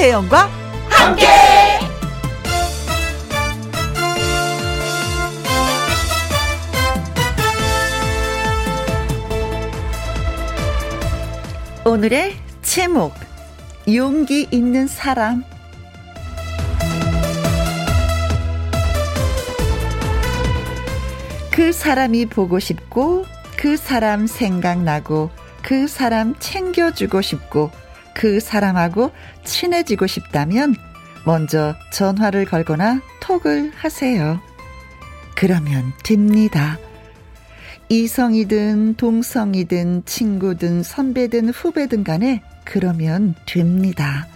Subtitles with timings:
[0.00, 0.48] 김혜영과
[0.88, 1.26] 함께.
[11.84, 13.12] 오늘의 제목
[13.92, 15.44] 용기 있는 사람
[21.50, 25.28] 그 사람이 보고 싶고 그 사람 생각나고
[25.60, 27.70] 그 사람 챙겨주고 싶고
[28.14, 29.10] 그 사람하고
[29.44, 30.74] 친해지고 싶다면
[31.24, 34.40] 먼저 전화를 걸거나 톡을 하세요.
[35.34, 36.78] 그러면 됩니다.
[37.88, 44.28] 이성이든 동성이든 친구든 선배든 후배든 간에 그러면 됩니다.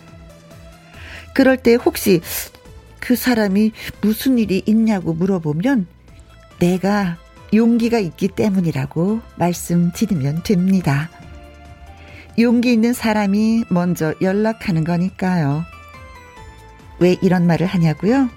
[1.35, 2.21] 그럴 때 혹시
[3.01, 5.87] 그 사람이 무슨 일이 있냐고 물어보면
[6.59, 7.17] 내가
[7.53, 11.11] 용기가 있기 때문이라고 말씀드리면 됩니다.
[12.39, 15.65] 용기 있는 사람이 먼저 연락하는 거니까요.
[16.99, 18.29] 왜 이런 말을 하냐고요?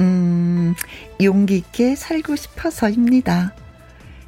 [0.00, 0.74] 음,
[1.22, 3.54] 용기 있게 살고 싶어서입니다.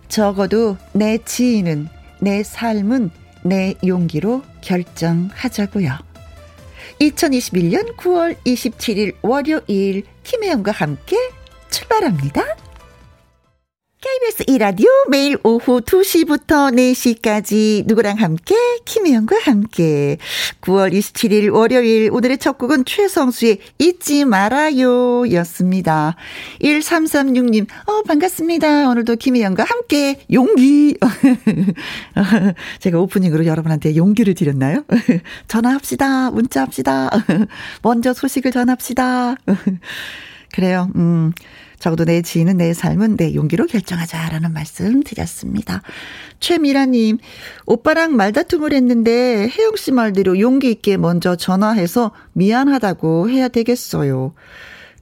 [0.09, 1.89] 적어도 내 지인은,
[2.21, 3.11] 내 삶은
[3.43, 5.99] 내 용기로 결정하자고요.
[7.01, 11.17] 2021년 9월 27일 월요일 김혜영과 함께
[11.71, 12.43] 출발합니다.
[14.07, 18.55] KBS 이라디오 매일 오후 2시부터 4시까지 누구랑 함께
[18.85, 20.19] 김혜영과 함께
[20.61, 26.15] 9월 27일 월요일 오늘의 첫 곡은 최성수의 잊지 말아요 였습니다.
[26.61, 28.89] 1336님 어 반갑습니다.
[28.91, 30.97] 오늘도 김혜영과 함께 용기
[32.79, 34.85] 제가 오프닝으로 여러분한테 용기를 드렸나요?
[35.49, 36.31] 전화합시다.
[36.31, 37.11] 문자합시다.
[37.83, 39.35] 먼저 소식을 전합시다.
[40.53, 40.93] 그래요.
[40.95, 41.33] 음.
[41.79, 45.83] 적어도 내 지인은 내 삶은 내 용기로 결정하자라는 말씀 드렸습니다.
[46.41, 47.19] 최미라님,
[47.67, 54.35] 오빠랑 말다툼을 했는데 혜영 씨 말대로 용기 있게 먼저 전화해서 미안하다고 해야 되겠어요.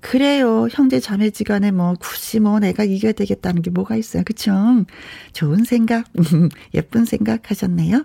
[0.01, 0.69] 그래요.
[0.71, 4.23] 형제 자매지간에 뭐 굳이 뭐 내가 이겨야 되겠다는 게 뭐가 있어요.
[4.25, 4.53] 그쵸?
[5.33, 6.05] 좋은 생각,
[6.75, 8.05] 예쁜 생각 하셨네요.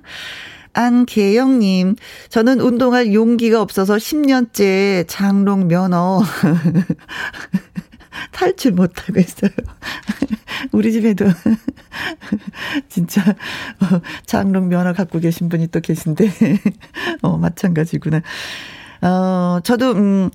[0.74, 1.96] 안계영님,
[2.29, 6.22] 저는 운동할 용기가 없어서 10년째 장롱 면허
[8.31, 9.52] 탈출 못하고 있어요.
[10.72, 11.25] 우리 집에도
[12.90, 16.30] 진짜 어, 장롱 면허 갖고 계신 분이 또 계신데
[17.22, 18.22] 어 마찬가지구나.
[19.02, 20.30] 어 저도 음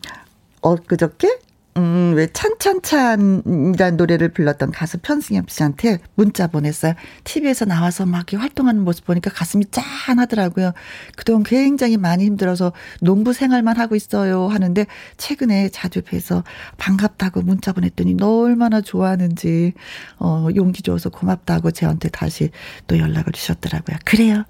[0.61, 1.39] 엊그저께
[1.77, 6.95] 음, 왜 찬찬찬이라는 노래를 불렀던 가수 편승엽 씨한테 문자 보냈어요.
[7.25, 10.73] TV에서 나와서 막 활동하는 모습 보니까 가슴이 짠하더라고요.
[11.17, 14.47] 그동안 굉장히 많이 힘들어서 농부 생활만 하고 있어요.
[14.47, 14.87] 하는데
[15.17, 16.45] 최근에 자주 뵈서
[16.79, 19.73] 반갑다고 문자 보냈더니 너 얼마나 좋아하는지,
[20.21, 22.51] 어, 용기 줘서 고맙다고 저한테 다시
[22.87, 23.97] 또 연락을 주셨더라고요.
[24.05, 24.45] 그래요.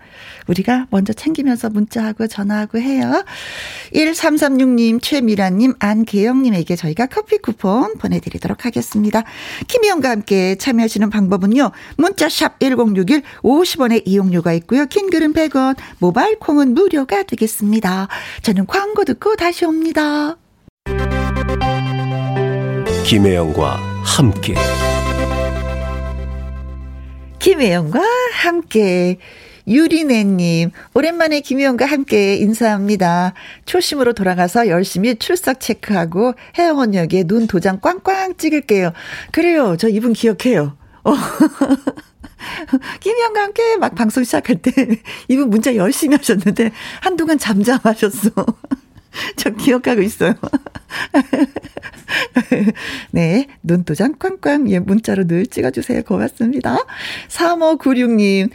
[0.47, 3.25] 우리가 먼저 챙기면서 문자하고 전화하고 해요.
[3.95, 9.23] 1336님, 최미라님, 안계영님에게 저희가 커피 쿠폰 보내드리도록 하겠습니다.
[9.69, 11.71] 김희영과 함께 참여하시는 방법은요.
[11.97, 14.87] 문자샵 1061 50원의 이용료가 있고요.
[14.87, 18.09] 킹글은 100원, 모바일 콩은 무료가 되겠습니다.
[18.43, 20.37] 저는 광고 듣고 다시 옵니다.
[23.05, 24.55] 김혜영과 함께
[27.39, 28.01] 김혜영과
[28.33, 29.19] 함께
[29.67, 33.33] 유리네님, 오랜만에 김희영과 함께 인사합니다.
[33.65, 38.93] 초심으로 돌아가서 열심히 출석 체크하고 해영원역에 눈 도장 꽝꽝 찍을게요.
[39.33, 39.77] 그래요.
[39.79, 40.77] 저 이분 기억해요.
[41.05, 41.15] 어.
[43.01, 44.73] 김희영과 함께 막 방송 시작할 때
[45.29, 46.71] 이분 문자 열심히 하셨는데
[47.01, 48.31] 한동안 잠잠하셨어.
[49.37, 50.35] 저 기억하고 있어요.
[53.13, 53.47] 네.
[53.63, 56.03] 눈도장 꽝꽝, 예, 문자로 늘 찍어주세요.
[56.03, 56.77] 고맙습니다.
[57.29, 58.51] 3596님,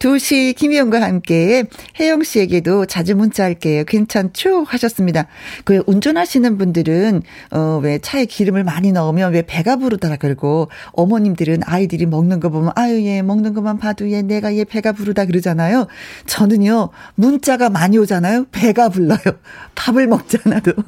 [0.00, 1.64] 2시 김희영과 함께
[2.00, 3.84] 혜영 씨에게도 자주 문자할게요.
[3.84, 4.64] 괜찮죠?
[4.64, 5.26] 하셨습니다.
[5.64, 12.06] 그 운전하시는 분들은 어 왜 차에 기름을 많이 넣으면 왜 배가 부르더라 그러고 어머님들은 아이들이
[12.06, 15.86] 먹는 거 보면 아유 얘 먹는 것만 봐도 얘 내가 얘 배가 부르다 그러잖아요.
[16.26, 18.46] 저는요 문자가 많이 오잖아요.
[18.52, 19.18] 배가 불러요.
[19.74, 20.72] 밥을 먹잖아도.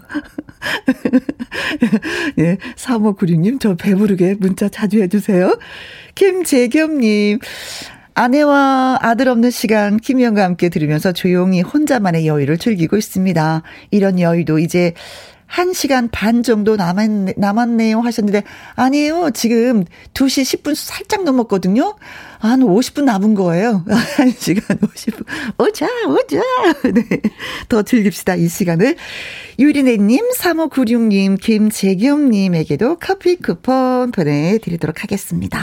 [2.38, 5.58] 예, 3596님 저 배부르게 문자 자주 해주세요.
[6.14, 7.38] 김재겸님
[8.14, 13.62] 아내와 아들 없는 시간 김희영과 함께 들으면서 조용히 혼자만의 여유를 즐기고 있습니다.
[13.90, 14.92] 이런 여유도 이제
[15.52, 18.42] 1시간 반 정도 남았, 남았네요 하셨는데,
[18.74, 19.30] 아니에요.
[19.34, 19.84] 지금
[20.14, 21.94] 2시 10분 살짝 넘었거든요.
[22.38, 23.84] 한 50분 남은 거예요.
[23.86, 25.24] 1시간 50분.
[25.58, 26.40] 오자, 오자.
[26.94, 27.20] 네.
[27.68, 28.96] 더 즐깁시다, 이 시간을.
[29.58, 35.60] 유리네님, 3596님, 김재겸님에게도 커피 쿠폰 보내드리도록 하겠습니다.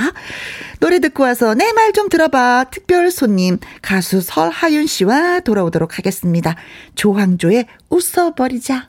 [0.79, 2.65] 노래 듣고 와서 내 말 좀 들어봐.
[2.71, 6.55] 특별 손님, 가수 설하윤 씨와 돌아오도록 하겠습니다.
[6.93, 8.87] 조항조의 웃어버리자.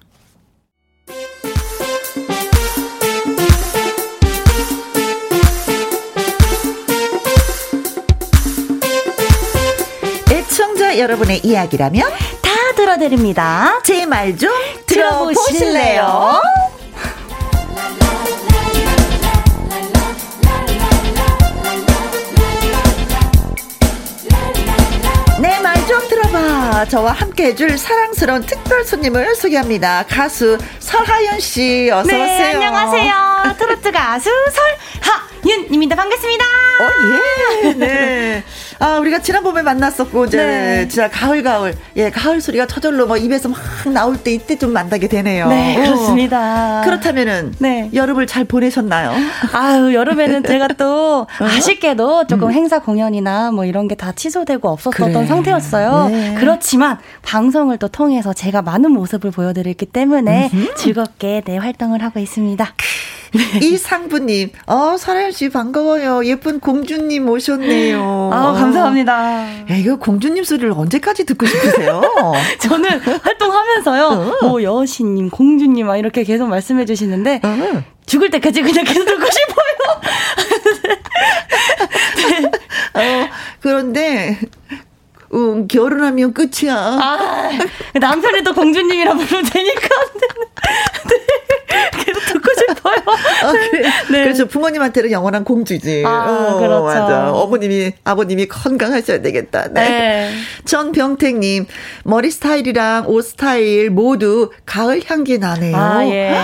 [10.31, 12.09] 애청자 여러분의 이야기라면
[12.43, 13.81] 다 들어드립니다.
[13.85, 14.51] 제 말 좀
[14.87, 16.41] 들어보실래요?
[26.31, 26.85] 좀 들어봐.
[26.87, 30.05] 저와 함께 해줄 사랑스러운 특별 손님을 소개합니다.
[30.09, 32.55] 가수 설하윤 씨, 어서 네, 오세요.
[32.55, 33.57] 안녕하세요.
[33.59, 34.31] 트로트 가수
[35.43, 35.97] 설하윤입니다.
[35.97, 36.45] 반갑습니다.
[36.45, 37.73] 어, 예.
[37.75, 38.45] 네.
[38.81, 40.89] 아, 우리가 지난번에 만났었고, 이제, 네.
[40.89, 41.75] 진짜 가을, 가을.
[41.97, 43.59] 예, 가을 소리가 저절로 뭐 입에서 막
[43.93, 45.49] 나올 때 이때 좀 만나게 되네요.
[45.49, 45.83] 네, 어.
[45.85, 46.81] 그렇습니다.
[46.85, 47.91] 그렇다면은, 네.
[47.93, 49.13] 여름을 잘 보내셨나요?
[49.53, 52.53] 아유, 여름에는 제가 또 아쉽게도 조금 음.
[52.53, 55.27] 행사 공연이나 뭐 이런 게 다 취소되고 없었던 그래.
[55.27, 56.09] 상태였어요.
[56.09, 56.35] 네.
[56.39, 62.67] 그렇지만 방송을 또 통해서 제가 많은 모습을 보여드렸기 때문에 즐겁게 네, 활동을 하고 있습니다.
[63.63, 66.25] 이상부님, 어, 설아연 씨 반가워요.
[66.27, 68.31] 예쁜 공주님 오셨네요.
[68.33, 69.13] 아 감사합니다.
[69.71, 72.03] 야, 이거 공주님 소리를 언제까지 듣고 싶으세요?
[72.61, 74.07] 저는 활동하면서요,
[74.43, 74.47] 어.
[74.47, 77.83] 뭐 여신님, 공주님 막 이렇게 계속 말씀해 주시는데 어.
[78.07, 79.61] 죽을 때까지 그냥 계속 듣고 싶어요.
[82.95, 83.29] 어,
[83.61, 84.39] 그런데,
[85.33, 86.75] 음, 결혼하면 끝이야.
[86.75, 87.51] 아,
[87.95, 89.89] 남편이 또 공주님이라 부르면 되니까.
[91.09, 91.17] 네,
[91.93, 92.97] 계속 듣고 싶어요.
[93.49, 93.89] 어, 그래.
[94.11, 94.23] 네.
[94.25, 94.47] 그렇죠.
[94.47, 96.03] 부모님한테는 영원한 공주지.
[96.07, 96.85] 아, 어, 그렇죠.
[96.85, 97.33] 맞아.
[97.33, 99.69] 어머님이, 아버님이 건강하셔야 되겠다.
[99.73, 99.89] 네.
[99.89, 100.31] 네.
[100.65, 101.67] 전병택님,
[102.05, 105.77] 머리 스타일이랑 옷 스타일 모두 가을 향기 나네요.
[105.77, 106.35] 아, 예.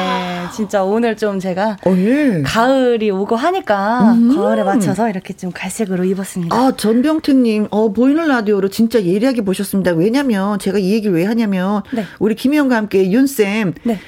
[0.55, 2.43] 진짜 오늘 좀 제가 어, 예.
[2.45, 4.37] 가을이 오고 하니까 음.
[4.37, 6.57] 가을에 맞춰서 이렇게 좀 갈색으로 입었습니다.
[6.57, 9.93] 아, 전병택님, 어, 보이는 라디오로 진짜 예리하게 보셨습니다.
[9.93, 12.05] 왜냐면, 제가 이 얘기를 왜 하냐면, 네.
[12.19, 13.99] 우리 김희영과 함께 윤쌤, 네.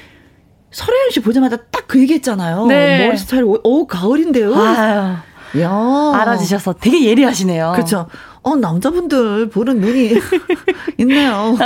[0.71, 2.67] 설혜연 씨 보자마자 딱 그 얘기 했잖아요.
[2.67, 3.07] 네.
[3.07, 4.53] 머리 스타일, 오, 오, 가을인데요?
[4.55, 5.15] 아유,
[5.59, 6.11] 야.
[6.21, 7.71] 알아주셔서 되게 예리하시네요.
[7.73, 8.05] 그렇죠.
[8.49, 10.13] 어, 남자분들 보는 눈이
[10.99, 11.55] 있네요.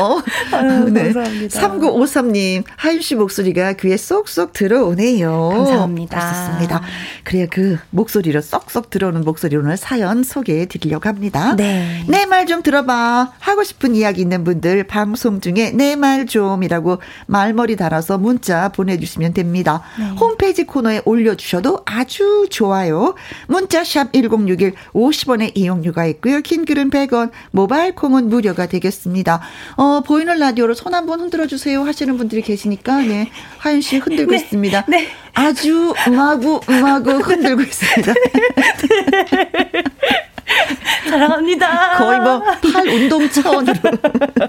[0.00, 0.20] 어,
[0.52, 1.12] 아유, 네.
[1.12, 1.60] 감사합니다.
[1.60, 5.50] 3953님, 하윤 씨 목소리가 귀에 쏙쏙 들어오네요.
[5.54, 6.20] 감사합니다.
[6.48, 6.82] 좋습니다.
[7.24, 11.54] 그래요, 그 목소리로 쏙쏙 들어오는 목소리로 오늘 사연 소개해 드리려고 합니다.
[11.56, 12.04] 네.
[12.08, 13.32] 내 말 좀 들어봐.
[13.38, 19.82] 하고 싶은 이야기 있는 분들 방송 중에 내 말 좀이라고 말머리 달아서 문자 보내주시면 됩니다.
[19.98, 20.08] 네.
[20.18, 23.14] 홈페이지 코너에 올려주셔도 아주 좋아요.
[23.48, 26.40] 문자샵 1061 50 원의 이용료가 있고요.
[26.40, 29.40] 킹글은 100원, 모바일 콩은 무료가 되겠습니다.
[29.76, 33.30] 어, 보이는 라디오로 손 한번 흔들어 주세요 하시는 분들이 계시니까 네.
[33.58, 34.38] 하윤 씨 흔들고 네.
[34.38, 34.84] 있습니다.
[34.88, 35.08] 네.
[35.34, 38.12] 아주 음하고 음하고 흔들고 있습니다.
[41.08, 41.96] 사랑합니다.
[41.98, 42.40] 거의 뭐
[42.72, 43.74] 팔 운동 차원으로.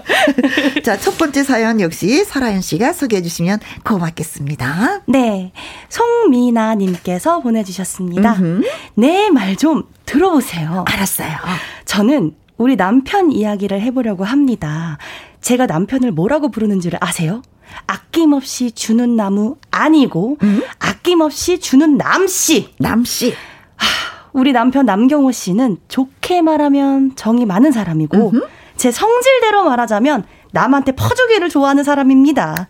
[0.84, 5.02] 자, 첫 번째 사연 역시 설아연 씨가 소개해 주시면 고맙겠습니다.
[5.06, 5.52] 네.
[5.88, 8.36] 송미나 님께서 보내주셨습니다.
[8.94, 10.84] 내 말 좀 들어보세요.
[10.88, 11.36] 알았어요.
[11.84, 14.98] 저는 우리 남편 이야기를 해보려고 합니다.
[15.40, 17.42] 제가 남편을 뭐라고 부르는지를 아세요?
[17.86, 20.38] 아낌없이 주는 나무 아니고
[20.78, 22.70] 아낌없이 주는 남씨.
[22.78, 23.34] 남 씨.
[24.34, 28.32] 우리 남편 남경호 씨는 좋게 말하면 정이 많은 사람이고
[28.76, 32.68] 제 성질대로 말하자면 남한테 퍼주기를 좋아하는 사람입니다.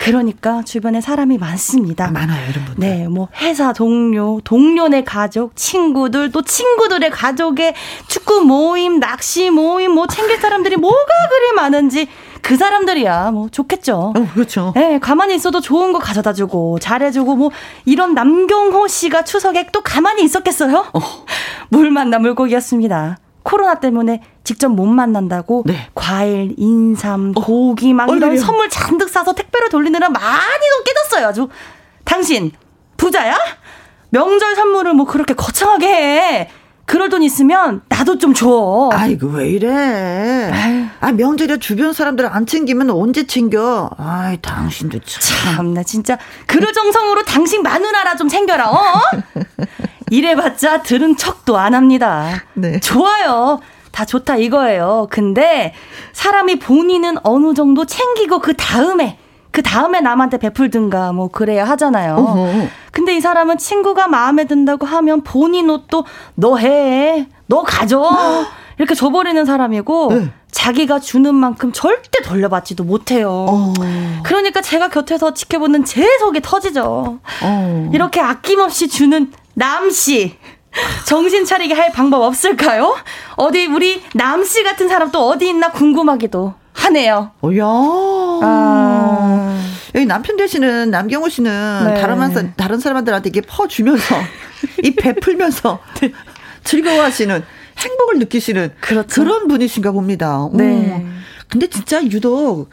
[0.00, 2.06] 그러니까 주변에 사람이 많습니다.
[2.06, 2.76] 아, 많아요, 이런 분들.
[2.78, 7.74] 네, 뭐 회사 동료, 동료네 가족, 친구들, 또 친구들의 가족의
[8.08, 12.08] 축구 모임, 낚시 모임, 뭐 챙길 사람들이 뭐가 그리 많은지
[12.40, 14.14] 그 사람들이야 뭐 좋겠죠.
[14.16, 14.72] 어, 그렇죠.
[14.74, 17.50] 네, 가만히 있어도 좋은 거 가져다 주고 잘해 주고 뭐
[17.84, 20.86] 이런 남경호 씨가 추석에 또 가만히 있었겠어요?
[21.68, 23.18] 물 만나 물고기였습니다.
[23.42, 25.88] 코로나 때문에 직접 못 만난다고 네.
[25.94, 28.40] 과일, 인삼, 고기 막 이런 얼마나.
[28.40, 30.20] 선물 잔뜩 사서 택배로 돌리느라 많이
[30.72, 31.28] 돈 깨졌어요.
[31.28, 31.48] 아주
[32.04, 32.50] 당신
[32.96, 33.36] 부자야?
[34.10, 36.50] 명절 선물을 뭐 그렇게 거창하게 해.
[36.84, 38.90] 그럴 돈 있으면 나도 좀 줘.
[38.92, 40.50] 아이고, 왜 이래.
[40.98, 43.88] 아, 명절에 주변 사람들 안 챙기면 언제 챙겨?
[43.96, 45.54] 아이, 당신도 참.
[45.54, 48.70] 참나 진짜 그럴 정성으로 당신 마누라라 좀 챙겨라.
[48.70, 48.76] 어?
[50.10, 52.42] 이래봤자 들은 척도 안 합니다.
[52.54, 52.78] 네.
[52.80, 53.60] 좋아요.
[53.92, 55.08] 다 좋다 이거예요.
[55.10, 55.72] 근데
[56.12, 59.18] 사람이 본인은 어느 정도 챙기고 그 다음에
[59.50, 62.14] 그 다음에 남한테 베풀든가 뭐 그래야 하잖아요.
[62.14, 62.68] 어허.
[62.92, 68.46] 근데 이 사람은 친구가 마음에 든다고 하면 본인 옷도 너 해, 너 가져
[68.78, 70.32] 이렇게 줘버리는 사람이고 네.
[70.50, 73.30] 자기가 주는 만큼 절대 돌려받지도 못해요.
[73.30, 73.72] 어.
[74.22, 77.18] 그러니까 제가 곁에서 지켜보는 제 속이 터지죠.
[77.42, 77.90] 어.
[77.92, 80.36] 이렇게 아낌없이 주는 남씨.
[81.06, 82.96] 정신 차리게 할 방법 없을까요?
[83.36, 87.32] 어디 우리 남씨 같은 사람 또 어디 있나 궁금하기도 하네요.
[87.42, 87.64] 오야.
[88.42, 89.60] 아.
[89.94, 92.00] 여기 남편 되시는 남경호 씨는 네.
[92.00, 94.14] 다른, 다른 사람들한테 이게 퍼주면서,
[94.84, 96.12] 이 베풀면서 네.
[96.64, 97.44] 즐거워하시는
[97.76, 99.08] 행복을 느끼시는 그렇죠.
[99.08, 100.48] 그런 분이신가 봅니다.
[100.52, 100.64] 네.
[100.64, 101.22] 음.
[101.48, 102.70] 근데 진짜 유독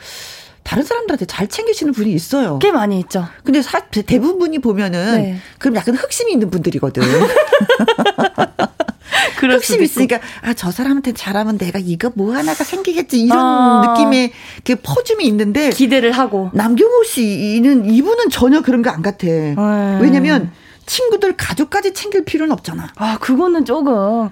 [0.68, 2.60] 다른 사람들한테 잘 챙기시는 분이 있어요.
[2.60, 3.26] 꽤 많이 있죠.
[3.46, 5.38] 근데 사, 대부분이 보면은 네.
[5.60, 7.02] 그럼 약간 흑심이 있는 분들이거든.
[9.40, 13.94] 흑심 있으니까 아 저 사람한테 잘하면 내가 이거 뭐 하나가 생기겠지 이런 아.
[13.96, 14.32] 느낌의
[14.66, 19.26] 그 퍼줌이 있는데 기대를 하고 남경호 씨는 이분은 전혀 그런 거 안 같아.
[19.28, 20.00] 음.
[20.02, 20.52] 왜냐면
[20.86, 22.92] 친구들 가족까지 챙길 필요는 없잖아.
[22.96, 24.30] 아 그거는 조금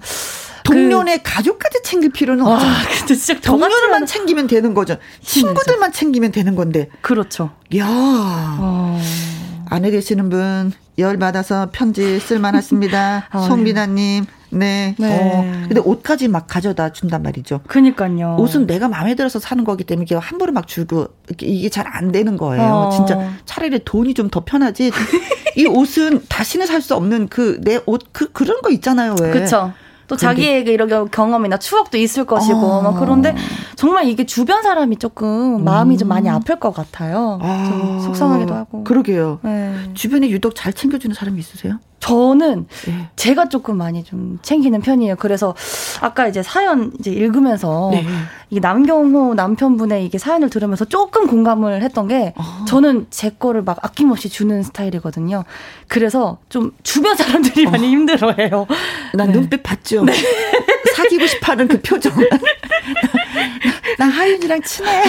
[0.66, 1.22] 동료네 그...
[1.24, 2.46] 가족까지 챙길 필요는.
[2.46, 2.58] 아,
[2.98, 4.96] 근데 진짜 동료들만 챙기면 되는 거죠.
[5.22, 6.88] 친구들만 챙기면 되는 건데.
[7.00, 7.50] 그렇죠.
[7.76, 7.86] 야.
[7.88, 9.00] 어...
[9.68, 13.26] 안에 계시는 분, 열 받아서 편지 쓸만하십니다.
[13.32, 14.26] 아, 송민아님.
[14.50, 14.94] 네.
[14.96, 15.32] 네.
[15.34, 15.42] 어.
[15.66, 17.60] 근데 옷까지 막 가져다 준단 말이죠.
[17.66, 18.36] 그니까요.
[18.38, 21.08] 옷은 내가 마음에 들어서 사는 거기 때문에 이게 함부로 막 주고
[21.40, 22.62] 이게 잘 안 되는 거예요.
[22.64, 22.90] 어.
[22.90, 24.92] 진짜 차라리 돈이 좀 더 편하지.
[25.56, 29.16] 이 옷은 다시는 살 수 없는 그 내 옷그 그런 거 있잖아요.
[29.20, 29.30] 왜?
[29.32, 29.72] 그렇죠.
[30.08, 32.82] 또 자기의 그 이런 경험이나 추억도 있을 것이고 어.
[32.82, 33.34] 막 그런데
[33.74, 35.98] 정말 이게 주변 사람이 조금 마음이 음.
[35.98, 37.38] 좀 많이 아플 것 같아요.
[37.42, 37.64] 아.
[37.68, 38.84] 좀 속상하기도 하고.
[38.84, 39.40] 그러게요.
[39.42, 39.74] 네.
[39.94, 41.78] 주변에 유독 잘 챙겨주는 사람이 있으세요?
[42.00, 43.08] 저는 네.
[43.16, 45.16] 제가 조금 많이 좀 챙기는 편이에요.
[45.16, 45.54] 그래서
[46.00, 48.06] 아까 이제 사연 이제 읽으면서 네.
[48.50, 52.64] 이게 남경호 남편분의 이게 사연을 들으면서 조금 공감을 했던 게 아.
[52.68, 55.44] 저는 제 거를 막 아낌없이 주는 스타일이거든요.
[55.88, 57.70] 그래서 좀 주변 사람들이 어.
[57.70, 58.66] 많이 힘들어해요.
[59.14, 59.32] 난 네.
[59.32, 60.04] 눈빛 봤죠.
[60.04, 60.12] 네.
[60.94, 62.12] 사귀고 싶어하는 그 표정.
[63.98, 65.02] 나 하윤이랑 친해.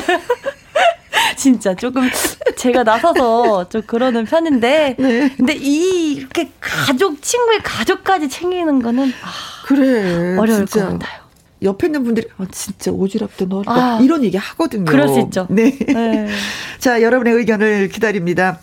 [1.38, 2.10] 진짜 조금
[2.58, 5.34] 제가 나서서 좀 그러는 편인데 네.
[5.38, 10.88] 근데 이 이렇게 가족 친구의 가족까지 챙기는 거는 아, 그래 어려울 진짜.
[10.88, 11.28] 것 같아요.
[11.62, 14.86] 옆에 있는 분들이 아, 진짜 오지랖도 넓다 아, 이런 얘기 하거든요.
[14.86, 15.48] 그럴 수 있죠.
[15.50, 15.78] 네.
[15.78, 16.28] 네.
[16.80, 18.60] 자 여러분의 의견을 기다립니다.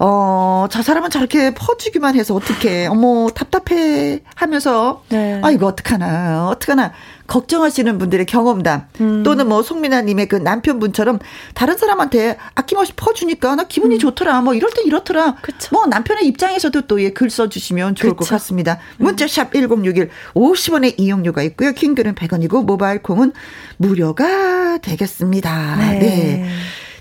[0.00, 5.40] 어, 저 사람은 저렇게 퍼주기만 해서 어떻게, 어머, 답답해 하면서, 네.
[5.42, 6.92] 아, 이거 어떡하나, 어떡하나,
[7.26, 9.22] 걱정하시는 분들의 경험담, 음.
[9.24, 11.18] 또는 뭐, 송민아님의 그 남편분처럼
[11.54, 13.98] 다른 사람한테 아낌없이 퍼주니까 나 기분이 음.
[13.98, 15.34] 좋더라, 뭐, 이럴 땐 이렇더라.
[15.42, 15.70] 그쵸.
[15.72, 18.16] 뭐, 남편의 입장에서도 또 예, 글 써주시면 좋을 그쵸.
[18.20, 18.78] 것 같습니다.
[18.98, 19.04] 음.
[19.06, 21.72] 문자샵 1061, 50원의 이용료가 있고요.
[21.72, 23.32] 킹글은 100원이고, 모바일 콩은
[23.78, 25.76] 무료가 되겠습니다.
[25.76, 25.98] 네.
[25.98, 26.48] 네.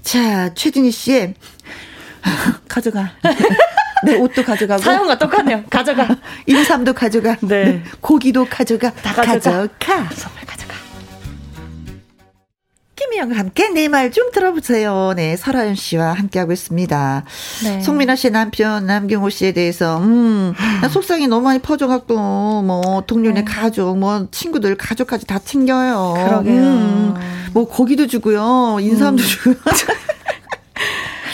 [0.01, 1.35] 자, 최진희 씨의
[2.67, 3.11] 가져가.
[4.05, 4.81] 내 옷도 가져가고.
[4.81, 5.63] 사용과 똑같네요.
[5.69, 6.07] 가져가.
[6.45, 7.35] 인삼도 가져가.
[7.41, 7.63] 네.
[7.65, 7.83] 네.
[8.01, 8.91] 고기도 가져가.
[8.93, 9.67] 다 가져가.
[9.79, 10.09] 가져가.
[10.13, 10.73] 선물 가져가.
[12.95, 15.13] 김희영과 함께 내 말 좀 들어보세요.
[15.15, 17.23] 네, 설아연 씨와 함께하고 있습니다.
[17.63, 17.81] 네.
[17.81, 22.15] 송민아 씨 남편 남경호 씨에 대해서 음, 나 속상이 너무 많이 퍼져갖고
[22.63, 23.45] 뭐 동료네 네.
[23.45, 26.13] 가족, 뭐 친구들 가족까지 다 챙겨요.
[26.25, 26.61] 그러게요.
[26.61, 27.15] 음,
[27.53, 29.27] 뭐 고기도 주고요, 인삼도 음.
[29.27, 29.55] 주고요.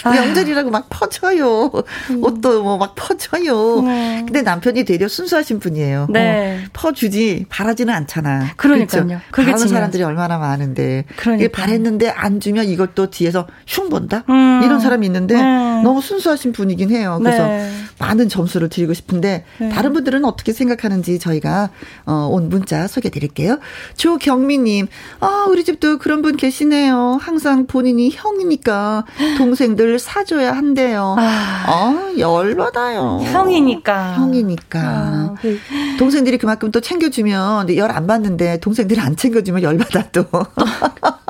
[0.03, 1.71] 명절이라고 막 퍼져요.
[2.11, 2.23] 음.
[2.23, 3.81] 옷도 뭐 막 퍼져요.
[3.83, 4.23] 네.
[4.25, 6.07] 근데 남편이 되려 순수하신 분이에요.
[6.09, 6.59] 네.
[6.63, 8.51] 어, 퍼주지 바라지는 않잖아.
[8.57, 9.05] 그러니까요.
[9.07, 9.21] 그렇죠?
[9.31, 11.05] 바라는 사람들이 얼마나 많은데.
[11.15, 11.49] 그러니까.
[11.53, 14.23] 바랬는데 안 주면 이것도 뒤에서 흉 본다?
[14.29, 14.61] 음.
[14.63, 15.81] 이런 사람이 있는데 음.
[15.83, 17.19] 너무 순수하신 분이긴 해요.
[17.21, 17.69] 그래서 네.
[17.99, 19.69] 많은 점수를 드리고 싶은데 네.
[19.69, 21.69] 다른 분들은 어떻게 생각하는지 저희가
[22.05, 23.59] 어, 온 문자 소개해 드릴게요.
[23.97, 24.87] 조경미님,
[25.19, 27.17] 아, 우리 집도 그런 분 계시네요.
[27.21, 29.05] 항상 본인이 형이니까
[29.37, 31.15] 동생들 사줘야 한대요.
[31.17, 33.19] 아, 어, 열받아요.
[33.23, 34.13] 형이니까.
[34.15, 34.79] 형이니까.
[34.81, 35.59] 아, 그...
[35.97, 40.25] 동생들이 그만큼 또 챙겨주면 열 안 받는데 동생들이 안 챙겨주면 열받아 또.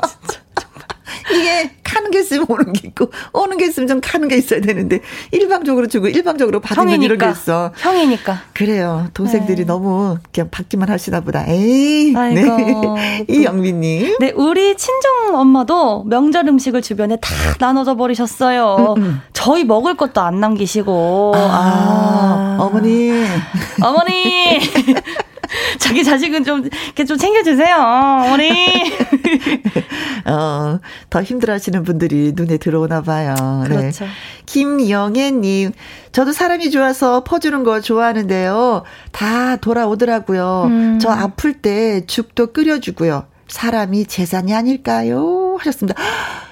[0.08, 0.43] 진짜.
[1.34, 5.00] 이게 가는 게 있으면 오는 게 있고 오는 게 있으면 좀 가는 게 있어야 되는데
[5.30, 7.72] 일방적으로 주고 일방적으로 받는 이런 게 있어.
[7.76, 8.40] 형이니까.
[8.52, 9.08] 그래요.
[9.14, 9.64] 동생들이 네.
[9.64, 11.44] 너무 그냥 받기만 하시나 보다.
[11.46, 12.14] 에이.
[12.16, 12.94] 아이고.
[12.94, 13.24] 네.
[13.28, 14.16] 이영민님.
[14.20, 18.94] 네, 우리 친정 엄마도 명절 음식을 주변에 다 나눠줘 버리셨어요.
[18.96, 19.20] 음, 음.
[19.32, 21.32] 저희 먹을 것도 안 남기시고.
[21.34, 22.56] 아, 아.
[22.60, 23.10] 어머니.
[23.82, 24.60] 어머니.
[25.78, 28.50] 자기 자식은 좀, 이렇게 좀 챙겨주세요, 어머니.
[30.26, 30.80] 어,
[31.10, 33.34] 더 힘들어 하시는 분들이 눈에 들어오나 봐요.
[33.68, 33.76] 네.
[33.76, 34.04] 그렇죠.
[34.04, 34.10] 네.
[34.46, 35.72] 김영애님,
[36.12, 38.84] 저도 사람이 좋아서 퍼주는 거 좋아하는데요.
[39.12, 40.64] 다 돌아오더라고요.
[40.66, 40.98] 음.
[41.00, 43.26] 저 아플 때 죽도 끓여주고요.
[43.48, 45.56] 사람이 재산이 아닐까요?
[45.58, 46.00] 하셨습니다.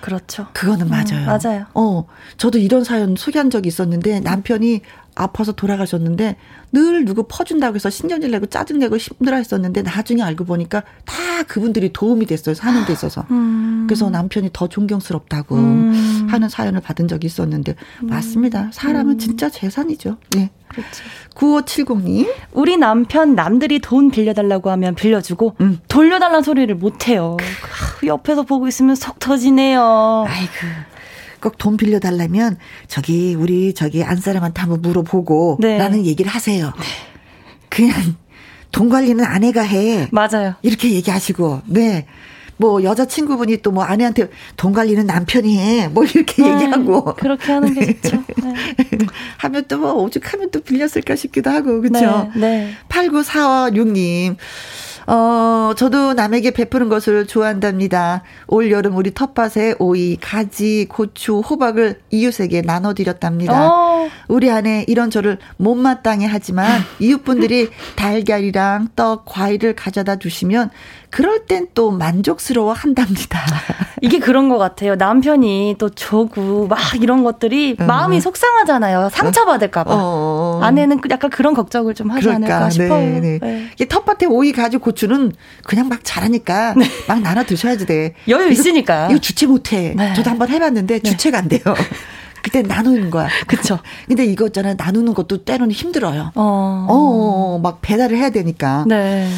[0.01, 0.47] 그렇죠.
[0.53, 1.05] 그거는 맞아요.
[1.15, 1.67] 음, 맞아요.
[1.75, 2.07] 어,
[2.37, 4.83] 저도 이런 사연 소개한 적이 있었는데 남편이
[5.15, 6.37] 아파서 돌아가셨는데
[6.73, 11.15] 늘 누구 퍼준다고 해서 신경질 내고 짜증내고 힘들어 했었는데 나중에 알고 보니까 다
[11.47, 12.55] 그분들이 도움이 됐어요.
[12.55, 13.27] 사는 데 있어서.
[13.31, 13.87] 음.
[13.87, 16.27] 그래서 남편이 더 존경스럽다고 음.
[16.31, 18.07] 하는 사연을 받은 적이 있었는데 음.
[18.09, 18.71] 맞습니다.
[18.73, 19.19] 사람은 음.
[19.19, 20.17] 진짜 재산이죠.
[20.37, 20.51] 예.
[20.69, 21.05] 그렇죠.
[21.35, 22.33] 9570님.
[22.53, 25.79] 우리 남편 남들이 돈 빌려달라고 하면 빌려주고 음.
[25.89, 27.37] 돌려달라는 소리를 못해요.
[28.07, 30.25] 옆에서 보고 있으면 속 터지네요.
[30.27, 30.92] 아이고.
[31.43, 32.57] 꼭 돈 빌려달라면
[32.89, 35.77] 저기 우리 저기 안 사람한테 한번 물어보고 네.
[35.77, 36.73] 라는 얘기를 하세요.
[36.79, 36.85] 네.
[37.69, 37.95] 그냥
[38.71, 40.09] 돈 관리는 아내가 해.
[40.11, 40.55] 맞아요.
[40.63, 42.07] 이렇게 얘기하시고 네.
[42.59, 45.89] 뭐 여자친구분이 또 뭐 아내한테 돈 관리는 남편이 해.
[45.89, 47.05] 뭐 이렇게 네, 얘기하고.
[47.17, 48.23] 그렇게 하는 게 좋죠.
[48.43, 48.55] 네.
[49.39, 51.81] 하면 또 뭐 오죽하면 또 빌렸을까 싶기도 하고.
[51.81, 52.31] 그렇죠?
[52.37, 52.41] 네.
[52.41, 52.75] 네.
[52.89, 54.37] 8946님.
[55.13, 58.23] 어, 저도 남에게 베푸는 것을 좋아한답니다.
[58.47, 63.71] 올 여름 우리 텃밭에 오이, 가지, 고추, 호박을 이웃에게 나눠드렸답니다.
[63.71, 64.09] 어.
[64.29, 70.71] 우리 아내 이런 저를 못마땅해 하지만 이웃분들이 달걀이랑 떡, 과일을 가져다 주시면
[71.13, 73.39] 그럴 땐 또 만족스러워 한답니다.
[74.01, 74.95] 이게 그런 것 같아요.
[74.97, 77.87] 남편이 또 조구 막 이런 것들이 음.
[77.87, 79.11] 마음이 속상하잖아요.
[79.13, 79.91] 상처받을까봐.
[79.95, 80.61] 어.
[80.63, 82.47] 아내는 약간 그런 걱정을 좀 하지 그럴까.
[82.47, 82.89] 않을까 싶어요.
[82.99, 83.39] 네, 네.
[83.43, 83.69] 네.
[83.75, 85.33] 이게 텃밭에 오이 가지 고추는
[85.65, 86.87] 그냥 막 자라니까 네.
[87.07, 88.15] 막 나눠 드셔야지 돼.
[88.29, 89.09] 여유 이거, 있으니까.
[89.11, 89.93] 이거 주체 못해.
[89.95, 90.15] 네.
[90.15, 91.11] 저도 한번 해봤는데 네.
[91.11, 91.61] 주체가 안 돼요.
[92.43, 93.29] 그때 나누는 거야.
[93.47, 93.79] 그쵸.
[94.09, 94.75] 근데 이거 있잖아요.
[94.79, 96.33] 나누는 것도 때로는 힘들어요.
[96.35, 96.87] 어.
[96.89, 98.85] 어, 어, 어 막 배달을 해야 되니까.
[98.89, 99.29] 네.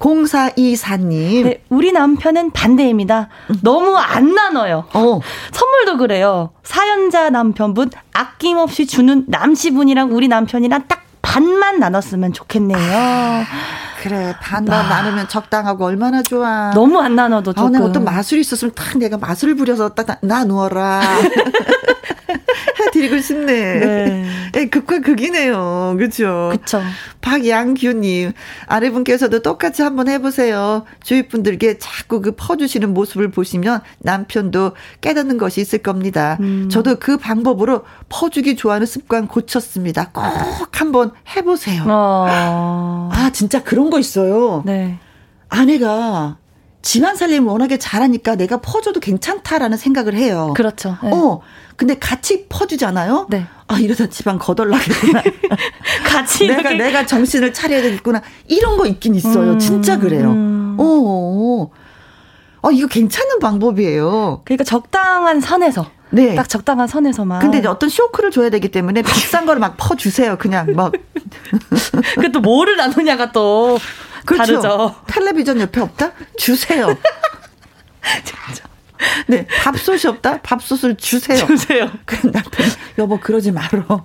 [0.00, 1.44] 0424님.
[1.44, 3.28] 네, 우리 남편은 반대입니다.
[3.62, 4.86] 너무 안 나눠요.
[4.94, 5.20] 어.
[5.52, 6.50] 선물도 그래요.
[6.64, 12.78] 사연자 남편분 아낌없이 주는 남씨분이랑 우리 남편이랑 딱 반만 나눴으면 좋겠네요.
[12.80, 13.44] 아,
[14.02, 14.88] 그래 반만 아.
[14.88, 16.70] 나누면 적당하고 얼마나 좋아.
[16.74, 17.76] 너무 안 나눠도 조금.
[17.76, 21.00] 아, 어떤 마술이 있었으면 딱 내가 마술을 부려서 딱 나누어라.
[23.00, 23.52] 해드리고 싶네.
[23.80, 24.24] 네.
[24.52, 25.96] 네, 극과 극이네요.
[25.98, 26.50] 그죠?
[26.52, 26.82] 그쵸.
[27.20, 28.32] 박양규님,
[28.66, 30.84] 아내분께서도 똑같이 한번 해보세요.
[31.02, 36.36] 주위 분들께 자꾸 그 퍼주시는 모습을 보시면 남편도 깨닫는 것이 있을 겁니다.
[36.40, 36.68] 음.
[36.70, 40.10] 저도 그 방법으로 퍼주기 좋아하는 습관 고쳤습니다.
[40.12, 41.84] 꼭 한번 해보세요.
[41.86, 43.08] 어.
[43.12, 44.62] 아, 진짜 그런 거 있어요.
[44.66, 44.98] 네.
[45.48, 46.36] 아내가
[46.82, 50.54] 집안 살림을 워낙에 잘하니까 내가 퍼줘도 괜찮다라는 생각을 해요.
[50.56, 50.96] 그렇죠.
[51.02, 51.10] 네.
[51.12, 51.40] 어,
[51.80, 53.28] 근데 같이 퍼주잖아요.
[53.30, 53.46] 네.
[53.66, 55.22] 아 이러다 집안 거덜나겠구나.
[56.04, 56.72] 같이 내가.
[56.74, 58.20] 내가 정신을 차려야 되겠구나.
[58.48, 59.52] 이런 거 있긴 있어요.
[59.52, 60.30] 음, 진짜 그래요.
[60.30, 60.76] 음.
[60.78, 61.70] 어, 어.
[62.60, 64.42] 어, 이거 괜찮은 방법이에요.
[64.44, 65.90] 그러니까 적당한 선에서.
[66.10, 66.34] 네.
[66.34, 67.40] 딱 적당한 선에서만.
[67.40, 70.36] 근데 이제 어떤 쇼크를 줘야 되기 때문에 비싼 거를 막 퍼주세요.
[70.36, 70.92] 그냥 막.
[72.20, 73.78] 그 또 뭐를 나누냐가 또
[74.26, 74.60] 그렇죠.
[74.60, 74.94] 다르죠.
[75.06, 76.12] 텔레비전 옆에 없다?
[76.36, 76.88] 주세요.
[78.22, 78.68] 진짜.
[79.26, 80.40] 네, 밥솥이 없다?
[80.42, 81.46] 밥솥을 주세요.
[81.46, 81.90] 주세요.
[82.04, 82.66] 그 남편,
[82.98, 84.04] 여보, 그러지 말어.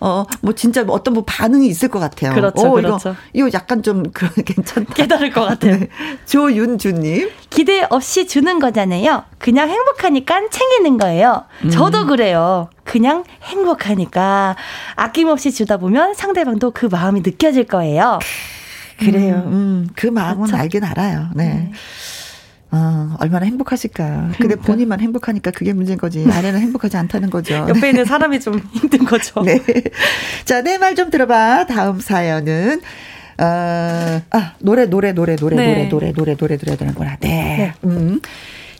[0.00, 2.32] 어, 뭐 진짜 어떤 뭐 반응이 있을 것 같아요.
[2.34, 3.16] 그렇죠, 어, 그렇죠.
[3.32, 4.94] 이거, 이거 약간 좀 그, 괜찮다.
[4.94, 5.78] 깨달을 것 같아요.
[5.78, 5.88] 네.
[6.26, 7.30] 조윤주님.
[7.50, 9.24] 기대 없이 주는 거잖아요.
[9.38, 11.44] 그냥 행복하니까 챙기는 거예요.
[11.64, 11.70] 음.
[11.70, 12.68] 저도 그래요.
[12.84, 14.56] 그냥 행복하니까
[14.96, 18.18] 아낌없이 주다 보면 상대방도 그 마음이 느껴질 거예요.
[18.98, 19.42] 그래요.
[19.46, 20.56] 음, 음 그 마음은 그렇죠?
[20.56, 21.28] 알긴 알아요.
[21.34, 21.44] 네.
[21.44, 21.72] 네.
[22.72, 24.30] 어, 얼마나 행복하실까요?
[24.38, 26.24] 근데 본인만 행복하니까 그게 문제인 거지.
[26.30, 27.66] 아내는 행복하지 않다는 거죠.
[27.68, 29.42] 옆에 있는 사람이 좀 힘든 거죠.
[29.42, 29.60] 네.
[30.44, 31.66] 자, 내 말 좀 들어봐.
[31.66, 32.80] 다음 사연은,
[33.38, 35.66] 어, 아, 노래, 노래, 노래, 노래, 네.
[35.66, 37.16] 노래, 노래, 노래, 노래 들어야 되는구나.
[37.20, 37.28] 네.
[37.28, 37.88] 네.
[37.88, 38.20] 음.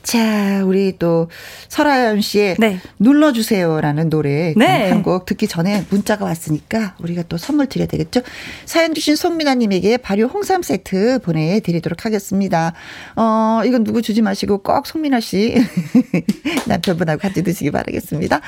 [0.03, 1.29] 자, 우리 또
[1.69, 2.79] 설아연 씨의 네.
[2.99, 4.89] 눌러주세요라는 노래 네.
[4.89, 8.21] 한곡 듣기 전에 문자가 왔으니까 우리가 또 선물 드려야 되겠죠?
[8.65, 12.73] 사연 주신 송민아님에게 발효 홍삼 세트 보내드리도록 하겠습니다.
[13.15, 15.55] 어, 이건 누구 주지 마시고 꼭 송민아 씨
[16.67, 18.41] 남편분하고 같이 드시기 바라겠습니다.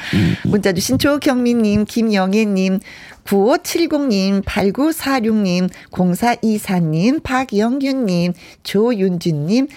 [0.46, 2.80] 문자 주신 조경민님, 김영애님,
[3.26, 9.68] 9570님, 8946님, 0424님, 박영균님, 조윤주님,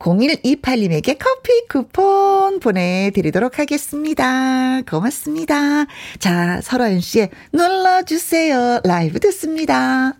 [0.00, 4.80] 0128님에게 커피 쿠폰 보내드리도록 하겠습니다.
[4.82, 5.86] 고맙습니다.
[6.18, 8.80] 자, 설아연 씨의 눌러주세요.
[8.84, 10.14] 라이브 듣습니다.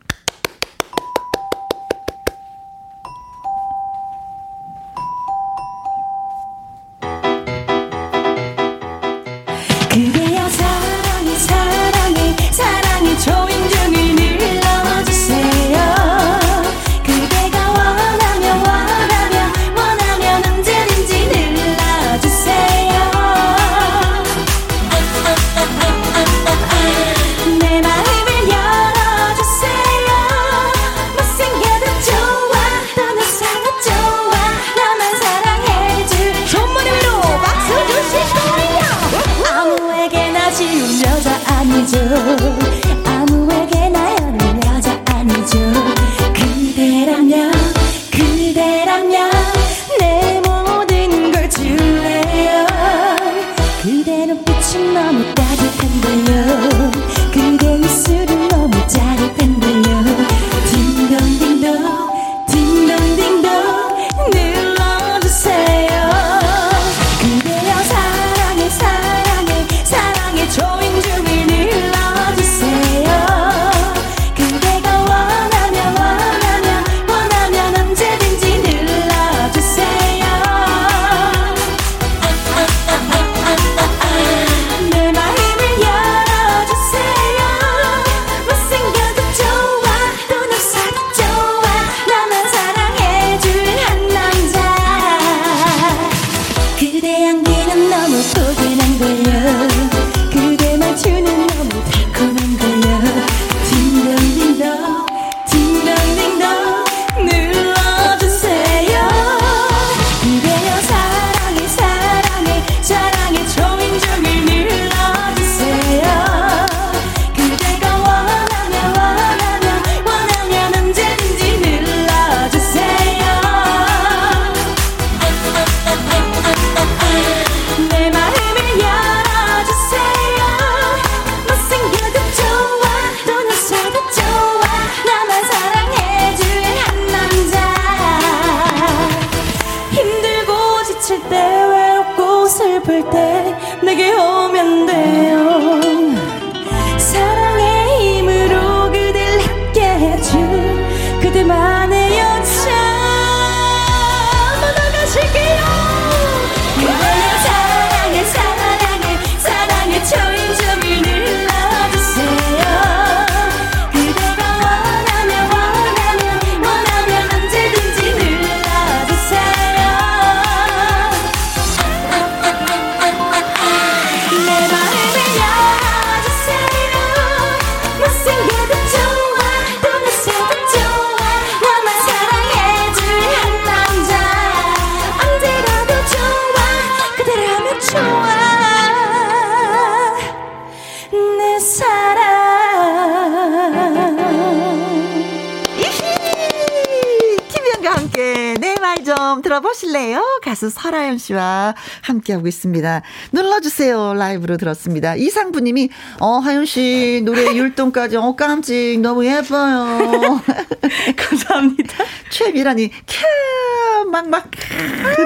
[201.20, 203.02] 씨와 함께하고 있습니다.
[203.32, 204.14] 눌러주세요.
[204.14, 205.14] 라이브로 들었습니다.
[205.14, 210.40] 이상부님이, 어, 하연 씨, 노래 율동까지, 어, 깜찍, 너무 예뻐요.
[211.16, 212.04] 감사합니다.
[212.30, 214.50] 최미란이, 캬, 막, 막,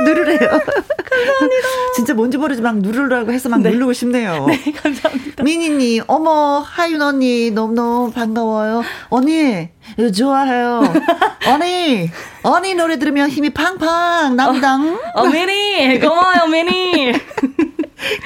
[0.05, 0.39] 누르래요.
[0.39, 1.69] 감사합니다.
[1.95, 3.71] 진짜 뭔지 모르지 막 누르라고 해서 막 네.
[3.71, 4.47] 누르고 싶네요.
[4.47, 5.43] 네, 감사합니다.
[5.43, 8.83] 미니님, 어머, 하윤 언니, 너무너무 반가워요.
[9.09, 9.69] 언니,
[10.15, 10.93] 좋아해요.
[11.47, 12.11] 언니,
[12.45, 14.99] 언니 노래 들으면 힘이 팡팡 남당.
[15.15, 17.13] 어, 어 미니, 고마워요, 미니.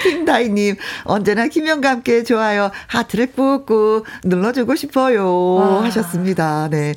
[0.02, 2.72] 김다희님, 언제나 김영과 함께 좋아요.
[2.88, 5.54] 하트를 꾹꾹 눌러주고 싶어요.
[5.54, 5.85] 와.
[5.85, 6.68] 하셨습니다.
[6.68, 6.94] 네.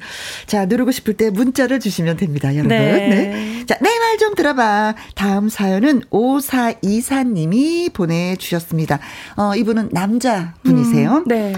[0.48, 2.70] 자, 누르고 싶을 때 문자를 주시면 됩니다, 여러분.
[2.70, 3.08] 네.
[3.08, 3.66] 네.
[3.68, 4.94] 자, 내 말 좀 들어봐.
[5.16, 9.00] 다음 사연은 5424님이 보내주셨습니다.
[9.38, 11.18] 어, 이분은 남자 분이세요.
[11.20, 11.54] 음, 네.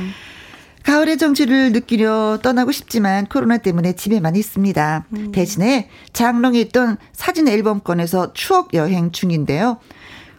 [0.84, 5.06] 가을의 정취를 느끼려 떠나고 싶지만 코로나 때문에 집에만 있습니다.
[5.14, 5.32] 음.
[5.32, 9.78] 대신에 장롱에 있던 사진 앨범 꺼내서 추억 여행 중인데요.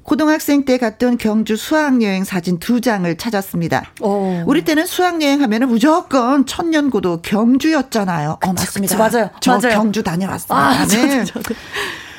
[0.02, 3.92] 고등학생 때 갔던 경주 수학여행 사진 두 장을 찾았습니다.
[4.00, 4.07] 오.
[4.07, 4.44] 어.
[4.46, 8.38] 우리 때는 수학여행 하면은 무조건 천년고도 경주였잖아요.
[8.44, 8.98] 어, 맞습니다.
[8.98, 9.30] 그치, 맞아요.
[9.40, 9.74] 저 맞아요.
[9.76, 10.54] 경주 다녀왔습니다.
[10.54, 11.24] 아, 네.
[11.24, 11.54] 저도, 저도.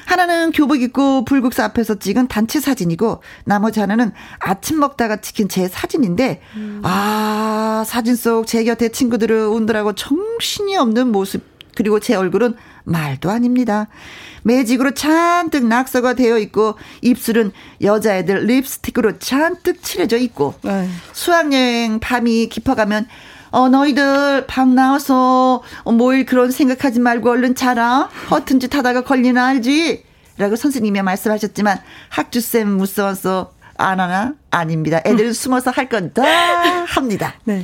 [0.05, 6.41] 하나는 교복 입고 불국사 앞에서 찍은 단체 사진이고 나머지 하나는 아침 먹다가 찍힌 제 사진인데
[6.55, 6.81] 음.
[6.83, 11.43] 아 사진 속 제 곁에 친구들을 운더라고 정신이 없는 모습
[11.75, 13.87] 그리고 제 얼굴은 말도 아닙니다.
[14.43, 20.87] 매직으로 잔뜩 낙서가 되어 있고 입술은 여자애들 립스틱으로 잔뜩 칠해져 있고 에이.
[21.13, 23.07] 수학여행 밤이 깊어가면
[23.55, 28.09] 어, 너희들 방 나와서 어, 뭘 그런 생각하지 말고 얼른 자라.
[28.29, 30.03] 허튼 짓 하다가 걸리나 알지?
[30.37, 34.33] 라고 선생님이 말씀하셨지만 학주쌤 무서워서 안 하나?
[34.51, 34.99] 아닙니다.
[35.05, 36.21] 애들은 숨어서 할 건 다
[36.85, 37.35] 합니다.
[37.45, 37.63] 네.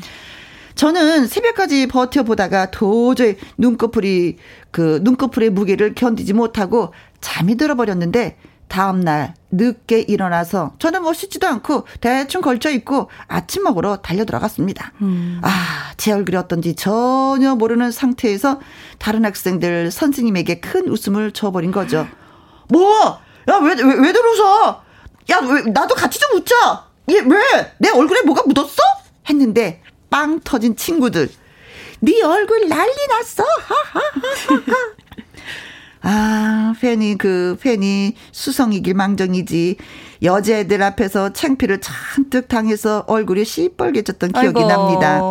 [0.76, 4.38] 저는 새벽까지 버텨보다가 도저히 눈꺼풀이,
[4.72, 8.38] 그 눈꺼풀의 무게를 견디지 못하고 잠이 들어버렸는데
[8.70, 14.94] 다음날 늦게 일어나서 저는 뭐 씻지도 않고 대충 걸쳐 입고 아침 먹으러 달려 들어갔습니다.
[15.02, 15.40] 음.
[15.44, 18.60] 아, 제 얼굴이 어떤지 전혀 모르는 상태에서
[18.98, 22.08] 다른 학생들 선생님에게 큰 웃음을 줘버린 거죠.
[22.70, 23.20] 뭐?
[23.50, 24.82] 야, 왜, 왜, 왜들 웃어?
[25.32, 26.86] 야, 왜, 나도 같이 좀 웃자!
[27.10, 27.74] 얘, 왜?
[27.80, 28.82] 내 얼굴에 뭐가 묻었어?
[29.30, 31.30] 했는데, 빵 터진 친구들.
[32.00, 33.44] 네 얼굴 난리 났어!
[33.94, 35.01] 하하하하.
[36.04, 39.78] 아, 팬이 그 팬이 수성이길 망정이지.
[40.24, 44.68] 여자애들 앞에서 창피를 잔뜩 당해서 얼굴이 시뻘개졌던 기억이 아이고.
[44.68, 45.22] 납니다.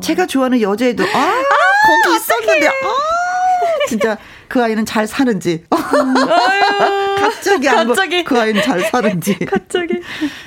[0.00, 1.42] 제가 좋아하는 여자애도 아, 아
[2.04, 2.72] 거기 있었는데 아,
[3.88, 5.64] 진짜 그 아이는 잘 사는지.
[7.18, 9.38] 갑자기 갑자기 그 아이는 잘 사는지.
[9.46, 9.94] 갑자기.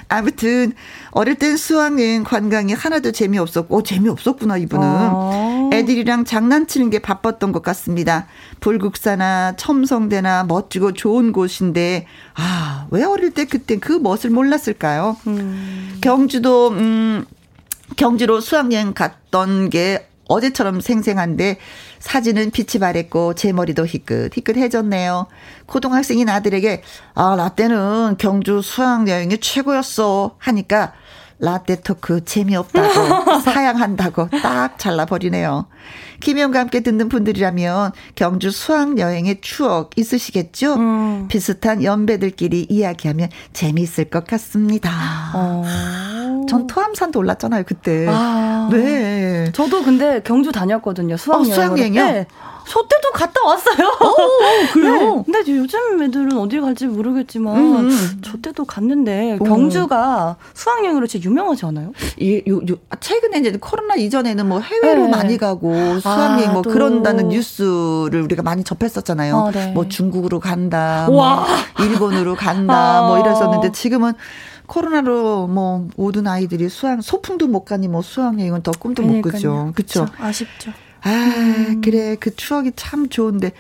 [0.10, 0.74] 아무튼
[1.12, 4.88] 어릴 땐 수학여행 관광이 하나도 재미없었고 어, 재미없었구나 이분은.
[4.88, 5.70] 어.
[5.74, 8.28] 애들이랑 장난치는 게 바빴던 것 같습니다.
[8.60, 12.06] 불국사나 첨성대나 멋지고 좋은 곳인데
[12.36, 15.18] 아, 왜 어릴 때 그땐 그 멋을 몰랐을까요?
[15.28, 15.98] 음.
[16.02, 17.26] 경주도 음
[17.96, 21.58] 경주로 수학여행 갔던 게 어제처럼 생생한데
[22.00, 25.28] 사진은 빛이 바랬고 제 머리도 희끗 희끗해졌네요.
[25.66, 26.84] 고등학생인 아들에게
[27.16, 30.94] 아 라떼는 경주 수학여행이 최고였어 하니까
[31.40, 35.68] 라떼 토크 재미없다고 사양한다고 딱 잘라버리네요.
[36.20, 40.74] 김혜영과 함께 듣는 분들이라면 경주 수학 여행의 추억 있으시겠죠?
[40.76, 41.28] 음.
[41.28, 44.90] 비슷한 연배들끼리 이야기하면 재미있을 것 같습니다.
[45.36, 45.64] 어.
[46.50, 48.08] 전 토함산도 올랐잖아요 그때.
[48.10, 48.68] 아.
[48.72, 49.52] 네.
[49.54, 51.52] 저도 근데 경주 다녔거든요 수학 여행.
[51.52, 52.04] 어, 수학 여행요?
[52.04, 52.26] 네.
[52.68, 53.88] 저 때도 갔다 왔어요.
[53.88, 55.16] 어, 어 그래요?
[55.28, 55.42] 네.
[55.44, 57.90] 근데 요즘 애들은 어디 갈지 모르겠지만 음.
[57.90, 58.22] 음.
[58.24, 59.44] 저 때도 갔는데 어.
[59.44, 61.94] 경주가 수학여행으로 진짜 유명하지 않아요?
[62.20, 65.10] 이, 요, 요, 최근에 이제 코로나 이전에는 뭐 해외로 네.
[65.10, 66.70] 많이 가고 수학여행 아, 뭐 또.
[66.70, 69.38] 그런다는 뉴스를 우리가 많이 접했었잖아요.
[69.38, 69.72] 아, 네.
[69.72, 71.46] 뭐 중국으로 간다, 뭐
[71.80, 73.18] 일본으로 간다, 뭐 아.
[73.18, 74.14] 뭐 이랬었는데 지금은
[74.66, 79.66] 코로나로 뭐 모든 아이들이 수학 소풍도 못 가니 뭐 수학 여행은 더 꿈도 그러니까요.
[79.68, 79.72] 못 꾸죠.
[79.74, 80.08] 그렇죠.
[80.20, 80.72] 아쉽죠.
[81.08, 81.82] 아, 음.
[81.82, 82.18] 그래.
[82.20, 83.52] 그 추억이 참 좋은데.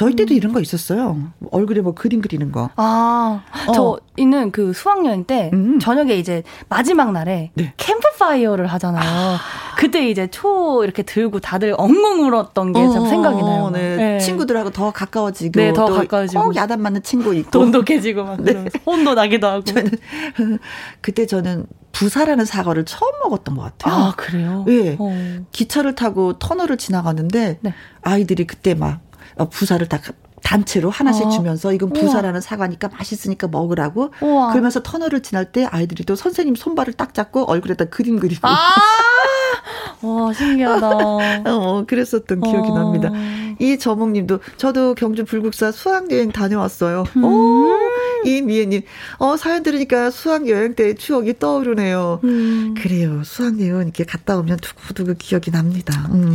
[0.00, 0.36] 저희 때도 음.
[0.36, 1.30] 이런 거 있었어요.
[1.50, 2.70] 얼굴에 뭐 그림 그리는 거.
[2.76, 4.00] 아, 어.
[4.16, 5.78] 저있는 그 수학여행 때 음.
[5.78, 7.74] 저녁에 이제 마지막 날에 네.
[7.76, 9.04] 캠프파이어를 하잖아요.
[9.06, 9.38] 아.
[9.76, 13.68] 그때 이제 초 이렇게 들고 다들 엉엉 울었던 게 어, 생각이 나요.
[13.68, 13.96] 네.
[13.96, 14.18] 네.
[14.20, 18.64] 친구들하고 더 가까워지고 네, 더 가까워지고 꼭 야단 맞는 친구 있고 돈독해지고 막 네.
[18.86, 19.64] 혼도 나기도 하고.
[19.64, 19.90] 저는
[21.02, 23.94] 그때 저는 부사라는 사과를 처음 먹었던 것 같아요.
[23.94, 24.64] 아 그래요?
[24.68, 24.96] 예.
[24.98, 25.44] 어.
[25.52, 27.74] 기차를 타고 터널을 지나가는데 네.
[28.00, 29.00] 아이들이 그때 막 어,
[29.48, 29.98] 부사를 다
[30.42, 31.30] 단체로 하나씩 어.
[31.30, 32.40] 주면서 이건 부사라는 우와.
[32.40, 34.50] 사과니까 맛있으니까 먹으라고 우와.
[34.50, 38.70] 그러면서 터널을 지날 때 아이들이 또 선생님 손발을 딱 잡고 얼굴에다 그림 그리고 아~
[40.02, 40.88] 와 신기하다.
[41.46, 42.74] 어 그랬었던 기억이 어.
[42.74, 43.10] 납니다.
[43.58, 47.04] 이 저몽님도 저도 경주 불국사 수학여행 다녀왔어요.
[47.16, 47.24] 음.
[47.24, 47.78] 오
[48.24, 48.82] 이미애님
[49.18, 52.20] 어 사연 들으니까 수학여행 때 추억이 떠오르네요.
[52.24, 52.74] 음.
[52.80, 56.08] 그래요 수학여행 이렇게 갔다 오면 두고두고 기억이 납니다.
[56.12, 56.32] 음.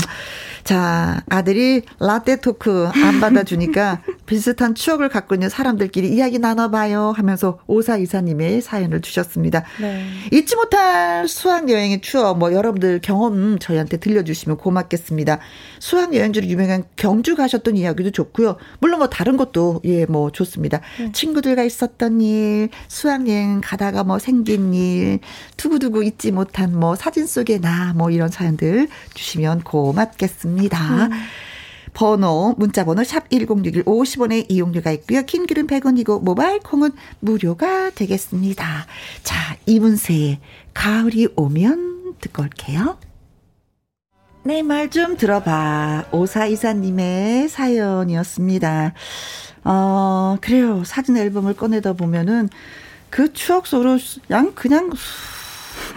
[0.65, 7.97] 자, 아들이 라떼 토크 안 받아주니까 비슷한 추억을 갖고 있는 사람들끼리 이야기 나눠봐요 하면서 오사
[7.97, 9.63] 이사님의 사연을 주셨습니다.
[9.79, 10.07] 네.
[10.31, 15.37] 잊지 못할 수학여행의 추억, 뭐 여러분들 경험 저희한테 들려주시면 고맙겠습니다.
[15.77, 18.57] 수학여행지로 유명한 경주 가셨던 이야기도 좋고요.
[18.79, 20.81] 물론 뭐 다른 것도 예, 뭐 좋습니다.
[20.97, 21.11] 네.
[21.11, 25.19] 친구들과 있었던 일, 수학여행 가다가 뭐 생긴 일,
[25.57, 30.54] 두고두고 잊지 못한 뭐 사진 속의 나, 뭐 이런 사연들 주시면 고맙겠습니다.
[30.63, 31.05] 있습니다.
[31.07, 31.11] 음.
[31.93, 35.21] 번호 문자 번호 샵 1061 50원의 이용료가 있고요.
[35.23, 36.91] 킹글은 100원이고 모바일 콩은
[37.21, 38.85] 무료가 되겠습니다.
[39.23, 40.39] 자 이문세의
[40.73, 42.97] 가을이 오면 듣고 올게요.
[44.43, 46.05] 내 말 좀 들어봐.
[46.11, 48.93] 오사이사님의 사연이었습니다.
[49.63, 50.83] 어, 그래요.
[50.83, 52.49] 사진 앨범을 꺼내다 보면은
[53.09, 54.91] 그 추억 속으로 그냥, 그냥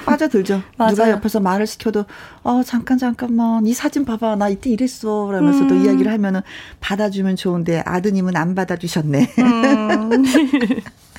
[0.04, 0.62] 빠져들죠.
[0.88, 2.04] 누가 옆에서 말을 시켜도
[2.42, 5.84] 어 잠깐 잠깐만 이 사진 봐봐 나 이때 이랬어 그러면서도 음.
[5.84, 6.40] 이야기를 하면은
[6.80, 9.34] 받아주면 좋은데 아드님은 안 받아주셨네.
[9.38, 10.24] 음.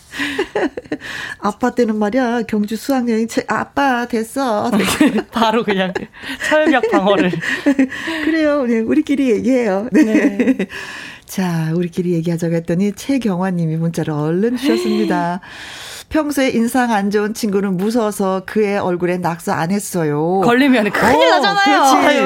[1.39, 4.71] 아빠 때는 말이야 경주 수학여행 아빠 됐어
[5.31, 5.93] 바로 그냥
[6.47, 7.31] 철벽 방어를
[8.25, 10.03] 그래요 네, 우리끼리 얘기해요 네.
[10.03, 10.67] 네.
[11.25, 15.41] 자 우리끼리 얘기하자고 했더니 최경화님이 문자를 얼른 주셨습니다
[16.09, 20.41] 평소에 인상 안 좋은 친구는 무서워서 그의 얼굴에 낙서 안 했어요.
[20.43, 21.65] 걸리면 큰일 어, 나잖아요.
[21.65, 22.19] 그렇지.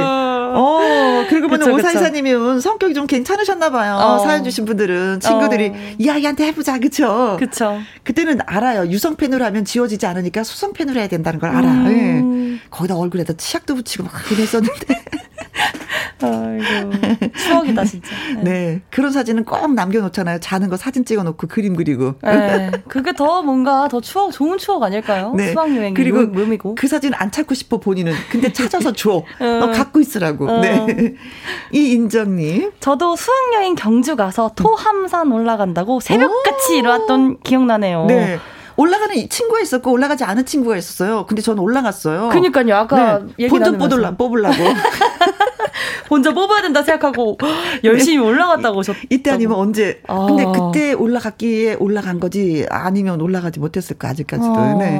[0.55, 3.95] 어, 그리고 보면 오사이사님은 성격이 좀 괜찮으셨나 봐요.
[3.95, 4.19] 어.
[4.19, 5.73] 사연 주신 분들은 친구들이 어.
[5.97, 7.37] 이 아이한테 해보자, 그쵸?
[7.39, 7.79] 그쵸.
[8.03, 8.87] 그때는 알아요.
[8.87, 11.67] 유성펜으로 하면 지워지지 않으니까 수성펜으로 해야 된다는 걸 알아.
[11.71, 12.59] 음.
[12.61, 12.69] 예.
[12.69, 15.03] 거기다 얼굴에다 치약도 붙이고 막 그랬었는데.
[16.23, 16.91] 아이고.
[17.35, 18.09] 추억이다, 진짜.
[18.37, 18.43] 네.
[18.53, 18.81] 네.
[18.89, 20.39] 그런 사진은 꼭 남겨놓잖아요.
[20.39, 22.15] 자는 거 사진 찍어놓고 그림 그리고.
[22.23, 22.71] 네.
[22.87, 25.33] 그게 더 뭔가 더 추억, 좋은 추억 아닐까요?
[25.35, 25.51] 네.
[25.51, 26.75] 수학여행 그리고 묘미고.
[26.75, 28.13] 그 사진 안 찾고 싶어 본인은.
[28.31, 29.23] 근데 찾아서 줘.
[29.39, 29.45] 어.
[29.45, 30.42] 너 갖고 있으라고.
[30.49, 30.60] 어.
[30.62, 31.15] 네.
[31.71, 32.71] 이인정님.
[32.79, 38.06] 저도 수학여행 경주 가서 토함산 올라간다고 새벽같이 일어났던 기억나네요.
[38.06, 38.39] 네.
[38.75, 41.25] 올라가는 친구가 있었고 올라가지 않은 친구가 있었어요.
[41.27, 42.29] 근데 저는 올라갔어요.
[42.29, 42.75] 그니까요.
[42.75, 43.47] 아까 네.
[43.47, 44.56] 본전 뽑으려, 뽑으려고.
[46.10, 47.38] 본전 뽑아야 된다 생각하고
[47.84, 48.23] 열심히 네.
[48.23, 48.95] 올라갔다고 오셨.
[49.10, 50.01] 이때 아니면 언제?
[50.08, 50.25] 아.
[50.27, 54.53] 근데 그때 올라갔기에 올라간 거지 아니면 올라가지 못했을까 아직까지도.
[54.56, 54.75] 아.
[54.75, 54.99] 네.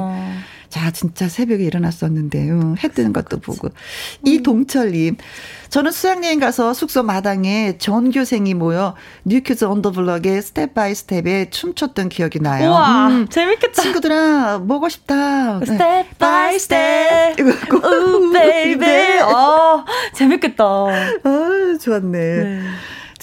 [0.74, 3.68] 자, 진짜 새벽에 일어났었는데, 요해 뜨는 것도 보고.
[3.68, 4.26] 음.
[4.26, 5.18] 이동철님,
[5.68, 12.72] 저는 수학여행 가서 숙소 마당에 전교생이 모여 뉴큐즈 언더블럭의 스텝 바이 스텝에 춤췄던 기억이 나요.
[12.72, 13.82] 와 음, 재밌겠다.
[13.82, 15.60] 친구들아, 보고 싶다.
[15.64, 17.38] Step by step.
[17.38, 18.84] Ooh, baby.
[19.32, 19.84] 어,
[20.14, 20.64] 재밌겠다.
[20.64, 22.18] 아, 좋았네.
[22.18, 22.62] 네.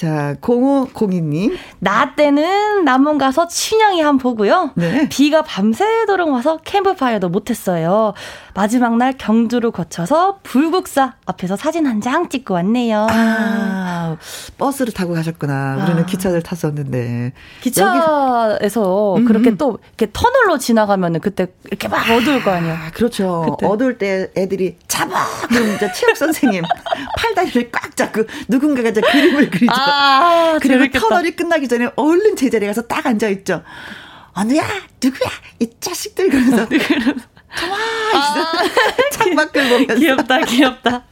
[0.02, 1.56] 자, 0502님.
[1.78, 4.72] 나 때는 남원 가서 춘향이 한 보고요.
[4.74, 5.08] 네.
[5.10, 8.16] 비가 밤새도록 와서 캠프파이어도 못했어요.
[8.54, 13.08] 마지막 날 경주를 거쳐서 불국사 앞에서 사진 한 장 찍고 왔네요.
[13.12, 14.18] 아,
[14.58, 15.84] 버스를 타고 가셨구나.
[15.84, 16.06] 우리는 아.
[16.06, 17.32] 기차를 탔었는데.
[17.62, 19.26] 기차에서 여기...
[19.26, 22.74] 그렇게 또 이렇게 터널로 지나가면은 그때 이렇게 막 어두울 거 아니에요.
[22.74, 23.46] 아, 그렇죠.
[23.58, 23.68] 그때.
[23.72, 25.26] 어두울 때 애들이 잡아!
[25.48, 26.64] 그럼 이제 체육 선생님
[27.18, 29.72] 팔다리를 꽉 잡고 누군가가 이제 그림을 그리죠.
[29.74, 31.00] 아, 그리고 재밌겠다.
[31.08, 33.62] 터널이 끝나기 전에 얼른 제자리에 가서 딱 앉아있죠.
[34.34, 34.64] 어느야?
[35.04, 35.30] 누구야?
[35.60, 36.68] 이 자식들 그러면서.
[37.60, 37.78] 좋아!
[38.14, 38.52] 아,
[39.12, 39.96] 창밖을 보면서.
[39.96, 41.04] 귀엽다, 귀엽다.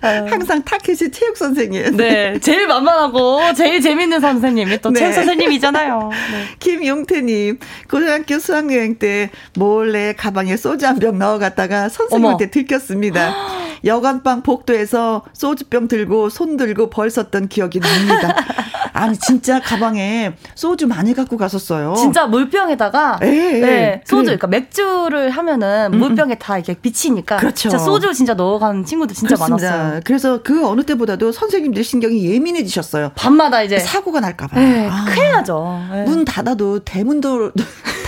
[0.00, 1.96] 항상 타켓이 체육 선생님.
[1.96, 2.38] 네.
[2.40, 5.00] 제일 만만하고 제일 재밌는 선생님이 또 네.
[5.00, 6.10] 체육 선생님이잖아요.
[6.10, 6.44] 네.
[6.60, 7.58] 김용태님,
[7.90, 13.34] 고등학교 수학여행 때 몰래 가방에 소주 한 병 넣어갔다가 선생님한테 들켰습니다.
[13.84, 18.34] 여관방 복도에서 소주병 들고 손 들고 벌 썼던 기억이 납니다.
[18.94, 21.94] 아니 진짜 가방에 소주 많이 갖고 갔었어요.
[21.96, 23.60] 진짜 물병에다가 에, 예, 에, 예.
[23.60, 25.98] 네, 소주 그러니까 맥주를 하면은 음, 음.
[25.98, 27.54] 물병에 다 이렇게 비치니까 그렇죠.
[27.54, 29.70] 진짜 소주 진짜 넣어가는 친구들 진짜 그렇습니다.
[29.70, 30.00] 많았어요.
[30.04, 33.12] 그래서 그 어느 때보다도 선생님들 신경이 예민해지셨어요.
[33.14, 34.58] 밤마다 이제 사고가 날까봐.
[34.58, 35.80] 네, 아, 큰일 나죠.
[35.92, 36.04] 네.
[36.04, 37.52] 문 닫아도 대문도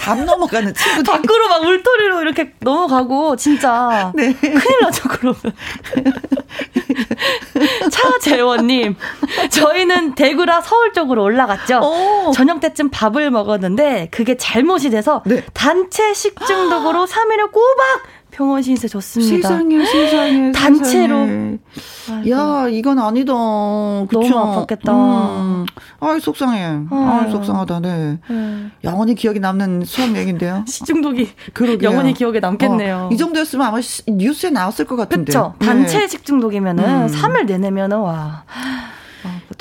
[0.07, 4.33] 담 넘어가는 친구들 밖으로 막 울토리로 이렇게 넘어가고 진짜 네.
[4.35, 5.41] 큰일 나죠 그러면.
[7.91, 8.95] 차재원님,
[9.51, 11.81] 저희는 대구라 서울 쪽으로 올라갔죠.
[11.81, 12.31] 오.
[12.33, 15.45] 저녁 때쯤 밥을 먹었는데 그게 잘못이 돼서 네.
[15.53, 18.03] 단체 식중독으로 3일을 꼬박
[18.37, 19.49] 병원 신세 줬습니다.
[19.49, 20.53] 세상에, 세상에.
[20.53, 21.27] 단체로.
[21.73, 22.31] 세상에.
[22.31, 23.33] 야, 이건 아니다.
[23.33, 24.21] 그쵸?
[24.21, 24.91] 너무 아팠겠다.
[24.91, 25.67] 음.
[26.01, 26.81] 아이, 속상해.
[26.91, 28.19] 아, 이 속상하다, 네.
[28.29, 28.67] 네.
[28.85, 30.67] 영원히 기억에 남는 수학여행인데요.
[30.69, 31.31] 식중독이.
[31.55, 31.89] 그러게요.
[31.89, 33.09] 영원히 기억에 남겠네요.
[33.11, 35.25] 어, 이 정도였으면 아마 뉴스에 나왔을 것 같은데.
[35.25, 35.55] 그쵸.
[35.59, 36.07] 단체 네.
[36.07, 37.07] 식중독이면은 음.
[37.07, 38.45] 3일 내내면은, 와.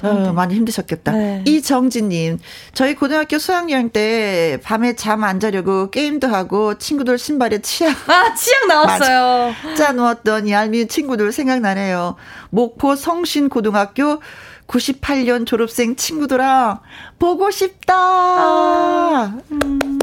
[0.04, 1.12] 어, 많이 힘드셨겠다.
[1.12, 1.44] 네.
[1.46, 2.40] 이정진님,
[2.74, 7.96] 저희 고등학교 수학여행 때 밤에 잠 안 자려고 게임도 하고 친구들 신발에 치약.
[8.10, 9.54] 아, 치약 나왔어요.
[9.76, 12.16] 짜 놓았던 얄미운 친구들 생각나네요.
[12.52, 14.22] 목포 성신고등학교
[14.68, 16.82] 98년 졸업생 친구들아,
[17.20, 17.94] 보고 싶다.
[17.96, 20.00] 아, 음.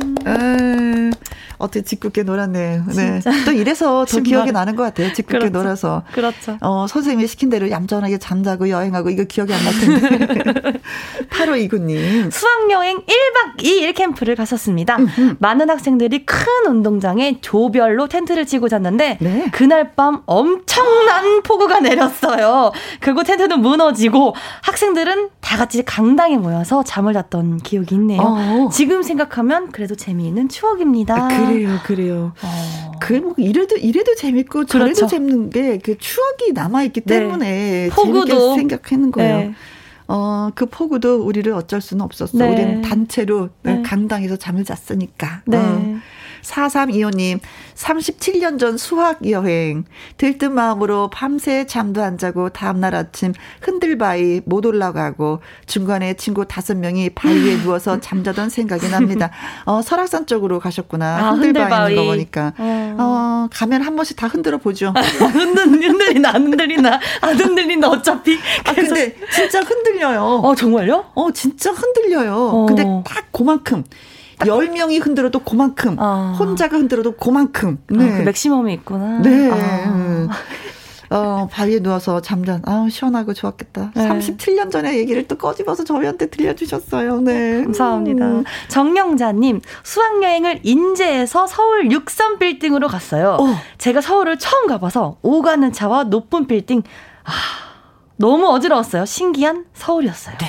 [1.62, 2.83] 어떻게 짓궂게 놀았네.
[2.96, 3.20] 네.
[3.46, 5.12] 또 이래서 더 기억이 나는 것 같아요.
[5.12, 5.59] 짓궂게 그렇죠.
[5.59, 6.03] 놀아서.
[6.12, 6.59] 그렇죠.
[6.61, 10.72] 어, 선생님이 시킨 대로 얌전하게 잠자고 여행하고 이거 기억이 안 날 텐데.
[11.31, 12.31] 8호 이구님.
[12.31, 14.96] 수학여행 1박 2일 캠프를 갔었습니다.
[14.96, 15.37] 음흠.
[15.38, 19.46] 많은 학생들이 큰 운동장에 조별로 텐트를 치고 잤는데 네.
[19.53, 22.72] 그날 밤 엄청난 폭우가 내렸어요.
[23.01, 28.20] 그리고 텐트는 무너지고 학생들은 다 같이 강당에 모여서 잠을 잤던 기억이 있네요.
[28.20, 28.68] 어.
[28.72, 31.14] 지금 생각하면 그래도 재미있는 추억입니다.
[31.14, 32.33] 아, 그래 요, 그래요.
[32.43, 32.93] 어.
[33.01, 35.07] 그뭐 이래도 이래도 재밌고 저래도 그렇죠.
[35.09, 37.19] 재밌는 게 그 추억이 남아 있기 네.
[37.19, 38.27] 때문에 포구도.
[38.27, 39.37] 재밌게 생각하는 거예요.
[39.38, 39.55] 네.
[40.09, 42.37] 어, 그 폭우도 우리를 어쩔 수는 없었어.
[42.38, 42.49] 네.
[42.49, 43.83] 우리는 단체로 네.
[43.83, 45.43] 강당에서 잠을 잤으니까.
[45.47, 45.57] 네.
[45.57, 45.97] 어.
[46.42, 47.40] 4325님,
[47.74, 49.85] 37년 전 수학 여행.
[50.18, 57.11] 들뜬 마음으로 밤새 잠도 안 자고 다음날 아침 흔들바위 못 올라가고 중간에 친구 다섯 명이
[57.11, 59.31] 바위에 누워서 잠자던 생각이 납니다.
[59.64, 61.28] 어, 설악산 쪽으로 가셨구나.
[61.28, 62.52] 아, 흔들바위 있는 거 보니까.
[62.59, 62.96] 어.
[62.98, 64.92] 어, 가면 한 번씩 다 흔들어 보죠.
[65.33, 68.38] 흔들, 흔들리나, 안 흔들리나, 안 흔들린다, 어차피.
[68.64, 70.22] 아, 근데 진짜 흔들려요.
[70.42, 71.07] 어, 정말요?
[71.14, 72.35] 어, 진짜 흔들려요.
[72.35, 72.66] 어.
[72.66, 73.85] 근데 딱 그만큼.
[74.38, 76.37] 10명이 흔들어도 그만큼, 아.
[76.38, 77.79] 혼자가 흔들어도 그만큼.
[77.90, 78.12] 아, 네.
[78.12, 79.21] 아, 그 맥시멈이 있구나.
[79.21, 79.51] 네.
[79.51, 80.29] 아.
[81.12, 83.92] 어, 바위에 누워서 잠잔, 아 시원하고 좋았겠다.
[83.95, 84.09] 네.
[84.09, 87.20] 37년 전에 얘기를 또 꺼집어서 저희한테 들려주셨어요.
[87.20, 87.64] 네.
[87.64, 88.24] 감사합니다.
[88.26, 88.45] 음.
[88.68, 93.37] 정영자님, 수학여행을 인제에서 서울 6선 빌딩으로 갔어요.
[93.39, 93.47] 어.
[93.76, 96.83] 제가 서울을 처음 가봐서 오가는 차와 높은 빌딩,
[97.24, 97.30] 아,
[98.16, 99.05] 너무 어지러웠어요.
[99.05, 100.39] 신기한 서울이었어요.
[100.39, 100.47] 네.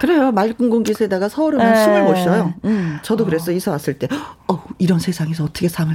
[0.00, 0.30] 그래요.
[0.32, 1.84] 맑은 공기에다가 서울은 네.
[1.84, 2.54] 숨을 못 쉬어요.
[2.64, 3.26] 음, 저도 어.
[3.26, 4.08] 그랬어 이사 왔을 때.
[4.48, 5.94] 어, 이런 세상에서 어떻게 삶을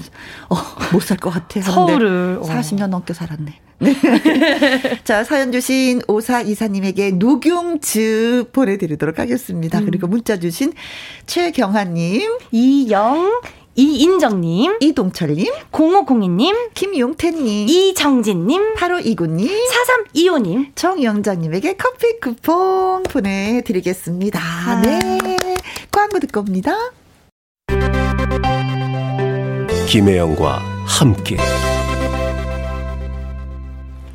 [0.49, 0.55] 어,
[0.93, 1.61] 못 살 것 같아.
[1.61, 2.87] 서울을 40년 어.
[2.87, 3.59] 넘게 살았네.
[3.79, 3.95] 네.
[5.03, 9.79] 자, 사연 주신 오사 이사님에게 녹용즙 보내드리도록 하겠습니다.
[9.79, 9.85] 음.
[9.85, 10.73] 그리고 문자 주신
[11.25, 13.41] 최경환님, 이영,
[13.75, 19.49] 이인정님, 이동철님, 0502님, 김용태님, 이정진님, 8529님,
[20.13, 24.39] 4325님, 정영자님에게 커피 쿠폰 보내드리겠습니다.
[24.41, 24.81] 아.
[24.81, 24.99] 네.
[25.91, 26.73] 광고 듣고 옵니다.
[29.87, 31.37] 김혜영과 함께.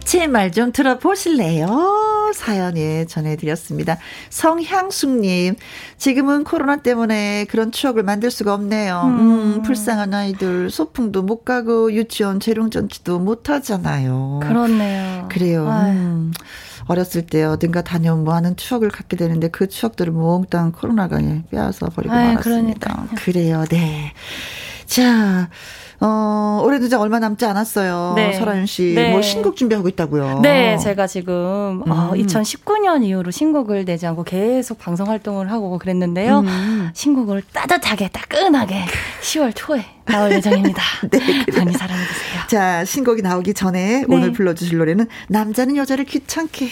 [0.04, 2.05] 제 말 좀 들어보실래요?
[2.32, 3.98] 사연에 전해드렸습니다.
[4.30, 5.56] 성향숙님,
[5.98, 9.02] 지금은 코로나 때문에 그런 추억을 만들 수가 없네요.
[9.04, 14.40] 음, 음 불쌍한 아이들, 소풍도 못 가고, 유치원 재롱전치도 못 하잖아요.
[14.42, 15.28] 그렇네요.
[15.30, 15.66] 그래요.
[15.68, 16.32] 음.
[16.86, 21.18] 어렸을 때 어딘가 다녀온 뭐 하는 추억을 갖게 되는데 그 추억들을 몽땅 코로나가
[21.50, 22.40] 빼앗아 버리고 말았습니다.
[22.42, 23.08] 그러니까요.
[23.16, 24.12] 그래요, 네.
[24.86, 25.48] 자,
[26.00, 28.14] 어, 올해도 이제 얼마 남지 않았어요.
[28.16, 28.32] 네.
[28.34, 28.92] 설아윤 씨.
[28.94, 29.10] 네.
[29.10, 30.40] 뭐 신곡 준비하고 있다고요.
[30.40, 31.90] 네, 제가 지금 음.
[31.90, 36.40] 어, 2019년 이후로 신곡을 내지 않고 계속 방송 활동을 하고 그랬는데요.
[36.40, 36.90] 음.
[36.92, 38.84] 신곡을 따뜻하게 따끈하게
[39.22, 40.82] 10월 초에 나올 예정입니다.
[41.10, 41.18] 네,
[41.56, 42.35] 많이 사랑해 주세요.
[42.46, 44.04] 자, 신곡이 나오기 전에 네.
[44.08, 46.68] 오늘 불러 주실 노래는 남자는 여자를 귀찮게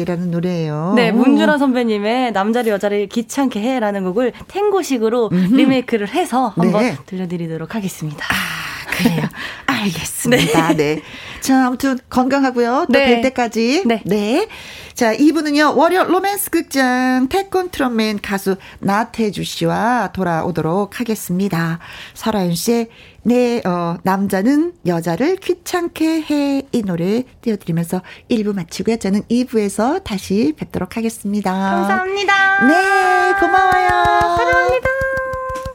[0.00, 0.92] 해라는 노래예요.
[0.96, 5.54] 네, 문준아 선배님의 남자를 여자를 귀찮게 해라는 곡을 탱고식으로 음흠.
[5.54, 6.96] 리메이크를 해서 한번 네.
[7.06, 8.24] 들려드리도록 하겠습니다.
[8.24, 8.68] 아.
[8.98, 9.22] 그래요.
[9.66, 10.68] 알겠습니다.
[10.74, 10.76] 네.
[10.76, 11.02] 네.
[11.40, 12.86] 자, 아무튼 건강하고요.
[12.88, 13.20] 또뵐 네.
[13.20, 13.84] 때까지.
[13.86, 14.02] 네.
[14.04, 14.48] 네.
[14.94, 21.78] 자, 2부는요, 월요 로맨스 극장 태권 트럼맨 가수 나태주 씨와 돌아오도록 하겠습니다.
[22.14, 22.88] 설아윤 씨의
[23.22, 26.62] 네, 어, 남자는 여자를 귀찮게 해.
[26.72, 28.96] 이 노래 띄워드리면서 1부 마치고요.
[28.96, 31.52] 저는 2부에서 다시 뵙도록 하겠습니다.
[31.52, 32.66] 감사합니다.
[32.66, 33.88] 네, 고마워요.
[34.36, 34.88] 사랑합니다.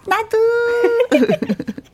[0.07, 1.84] 나도.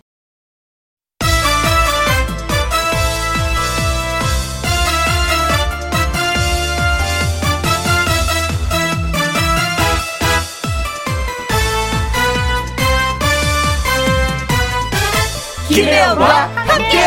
[15.79, 16.97] 김혜영과 함께.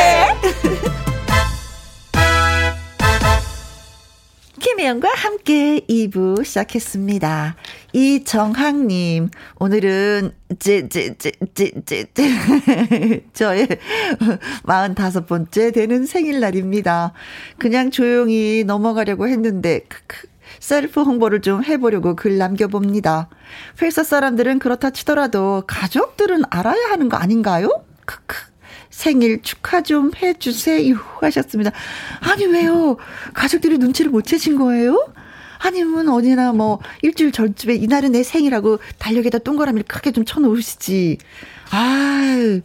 [4.59, 7.57] 김혜영과 함께 2부 시작했습니다.
[7.93, 13.69] 이정학님, 오늘은, 제, 제, 제, 제, 제, 제, 저의
[14.65, 17.13] 45번째 되는 생일날입니다.
[17.59, 20.29] 그냥 조용히 넘어가려고 했는데, 크크.
[20.61, 23.29] 셀프 홍보를 좀 해보려고 글 남겨봅니다.
[23.83, 27.69] 회사 사람들은 그렇다 치더라도 가족들은 알아야 하는 거 아닌가요?
[28.07, 28.52] 크크.
[28.93, 31.73] 생일 축하 좀 해주세요 하셨습니다.
[32.21, 32.99] 아니 왜요?
[33.35, 35.13] 가족들이 눈치를 못 채신 거예요?
[35.59, 41.19] 아니면 어디나 뭐 일주일 전쯤에 이날은 내 생일하고 달력에다 동그라미를 크게 좀 쳐놓으시지.
[41.71, 42.61] 아유.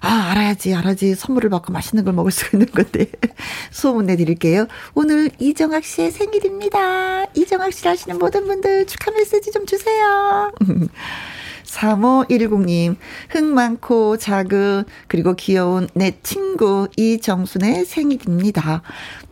[0.00, 1.16] 아, 알아야지, 알아야지.
[1.16, 3.10] 선물을 받고 맛있는 걸 먹을 수 있는 건데.
[3.70, 4.68] 소문 내드릴게요.
[4.94, 7.26] 오늘 이정학 씨의 생일입니다.
[7.34, 10.52] 이정학 씨 아시는 모든 분들 축하 메시지 좀 주세요.
[11.68, 12.96] 3510님,
[13.30, 18.82] 흥 많고 작은, 그리고 귀여운 내 친구 이정순의 생일입니다.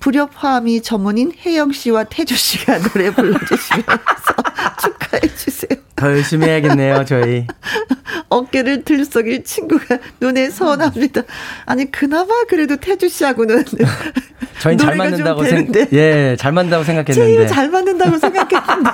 [0.01, 3.95] 불협화음이 전문인 혜영 씨와 태주 씨가 노래 불러주시면서
[4.81, 5.81] 축하해 주세요.
[5.97, 7.47] 더 열심히 해야겠네요, 저희.
[8.29, 11.23] 어깨를 들썩일 친구가 눈에 선합니다.
[11.65, 13.65] 아니, 그나마 그래도 태주 씨하고는.
[14.61, 17.15] 저희 잘 맞는다고 생, 예, 잘 맞는다고 생각했는데.
[17.15, 18.91] 제일 잘 맞는다고 생각했는데.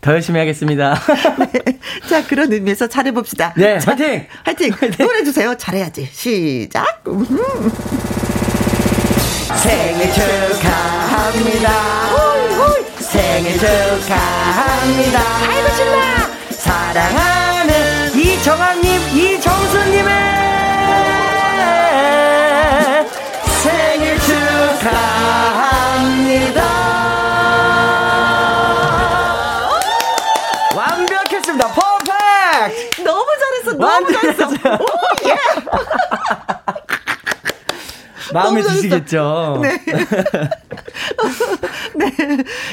[0.00, 0.98] 더 열심히 하겠습니다.
[1.38, 1.78] 네.
[2.08, 3.54] 자, 그런 의미에서 잘해봅시다.
[3.56, 4.26] 네, 자, 화이팅!
[4.44, 4.72] 화이팅!
[4.72, 5.06] 화이팅!
[5.06, 5.54] 노래 주세요.
[5.56, 6.08] 잘해야지.
[6.12, 7.02] 시작!
[9.56, 11.70] 생일 축하합니다.
[13.00, 15.20] 생일 축하합니다.
[15.48, 16.30] 아이고, 신나!
[16.50, 18.86] 사랑하는 이정아님,
[19.16, 20.12] 이정수님의
[23.62, 25.62] 생일 축하합니다.
[33.82, 34.46] 너무 잘했어.
[34.46, 34.86] 오,
[35.28, 35.36] 예.
[38.34, 39.60] 마음에 드시겠죠?
[39.62, 39.80] 네.
[41.96, 42.10] 네.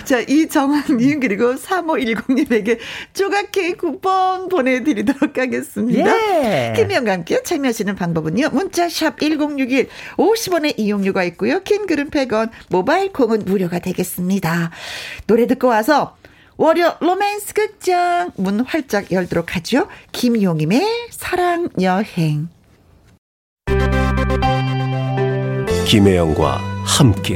[0.05, 2.79] 자, 이정환님, 그리고 3510님에게
[3.13, 6.11] 조각 케이크 쿠폰 보내드리도록 하겠습니다.
[6.11, 6.73] 예.
[6.75, 8.49] 김희영과 함께 참여하시는 방법은요.
[8.49, 11.61] 문자샵 1061, 50원의 이용료가 있고요.
[11.61, 14.71] 킹글은 100원, 모바일 콩은 무료가 되겠습니다.
[15.27, 16.15] 노래 듣고 와서
[16.57, 19.87] 월요 로맨스 극장 문 활짝 열도록 하죠.
[20.11, 22.49] 김용임의 사랑 여행.
[25.89, 27.35] 김혜영과 함께.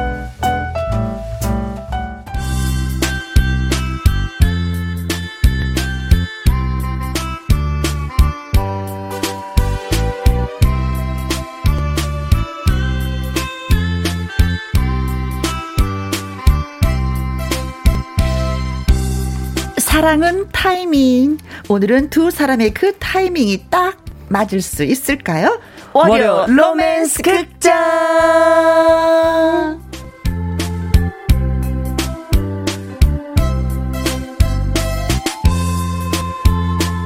[19.91, 21.37] 사랑은 타이밍.
[21.67, 23.97] 오늘은 두 사람의 그 타이밍이 딱
[24.29, 25.59] 맞을 수 있을까요?
[25.91, 27.71] 월요 로맨스 극장!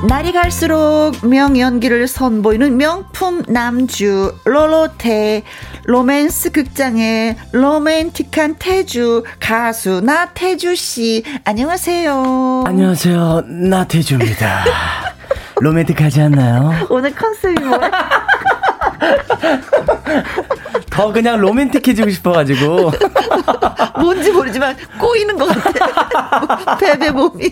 [0.07, 5.43] 날이 갈수록 명연기를 선보이는 명품 남주 로로테
[5.85, 12.63] 로맨스 극장의 로맨틱한 태주 가수 나태주 씨 안녕하세요.
[12.67, 13.41] 안녕하세요.
[13.47, 14.65] 나태주입니다.
[15.61, 16.71] 로맨틱하지 않나요?
[16.89, 17.91] 오늘 컨셉이 뭐야?
[20.89, 22.91] 더 그냥 로맨틱해지고 싶어가지고.
[23.99, 26.77] 뭔지 모르지만 꼬이는 것 같아.
[26.77, 27.51] 베베 몸이.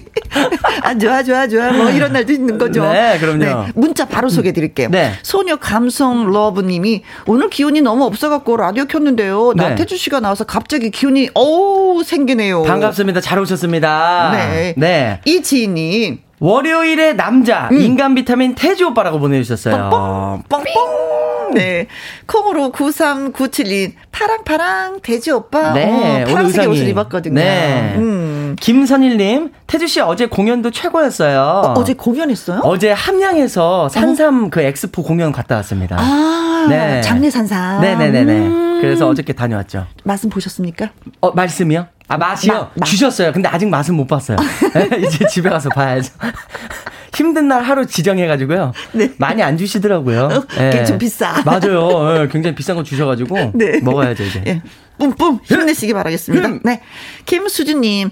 [0.81, 1.71] 아, 좋아, 좋아, 좋아.
[1.71, 2.83] 뭐 이런 날도 있는 거죠.
[2.91, 3.37] 네, 그럼요.
[3.39, 4.89] 네, 문자 바로 소개해 드릴게요.
[4.89, 5.13] 네.
[5.23, 9.53] 소녀 감성 러브님이 오늘 기운이 너무 없어갖고 라디오 켰는데요.
[9.55, 9.69] 네.
[9.69, 12.63] 나태주 씨가 나와서 갑자기 기운이, 어우, 생기네요.
[12.63, 13.21] 반갑습니다.
[13.21, 14.31] 잘 오셨습니다.
[14.33, 14.73] 네.
[14.77, 15.21] 네.
[15.25, 16.19] 이 지인님.
[16.43, 17.79] 월요일의 남자, 음.
[17.79, 19.89] 인간 비타민 태주 오빠라고 보내주셨어요.
[19.89, 20.43] 뻥뻥.
[20.49, 21.53] 뻥뻥.
[21.53, 21.87] 네.
[22.25, 25.71] 콩으로 9397님, 파랑파랑, 돼지 오빠.
[25.71, 26.23] 네.
[26.23, 27.35] 어, 파란색 옷을 입었거든요.
[27.35, 27.93] 네.
[27.95, 28.42] 음.
[28.59, 31.73] 김선일님, 태주씨 어제 공연도 최고였어요.
[31.75, 32.61] 어, 제 공연했어요?
[32.63, 34.49] 어제 함양에서 산삼 어?
[34.49, 35.97] 그 엑스포 공연 갔다 왔습니다.
[35.99, 37.01] 아, 네.
[37.01, 37.81] 장례 산삼.
[37.81, 38.33] 네네네네.
[38.33, 38.79] 음.
[38.81, 39.87] 그래서 어저께 다녀왔죠.
[40.03, 40.89] 말씀 보셨습니까?
[41.21, 41.87] 어, 말씀이요?
[42.07, 42.53] 아, 맛이요?
[42.53, 42.85] 마, 마.
[42.85, 43.31] 주셨어요.
[43.31, 44.37] 근데 아직 맛은 못 봤어요.
[45.07, 46.11] 이제 집에 가서 봐야죠.
[47.15, 48.73] 힘든 날 하루 지정해가지고요.
[48.93, 49.11] 네.
[49.17, 50.23] 많이 안 주시더라고요.
[50.25, 50.83] 어, 네.
[50.83, 51.41] 좀 비싸.
[51.45, 52.13] 맞아요.
[52.25, 53.51] 네, 굉장히 비싼 거 주셔가지고.
[53.53, 53.79] 네.
[53.81, 54.41] 먹어야죠, 이제.
[54.41, 54.61] 네.
[54.97, 56.47] 뿜뿜 힘내시기 바라겠습니다.
[56.47, 56.59] 음.
[56.63, 56.81] 네.
[57.25, 58.09] 김수진님,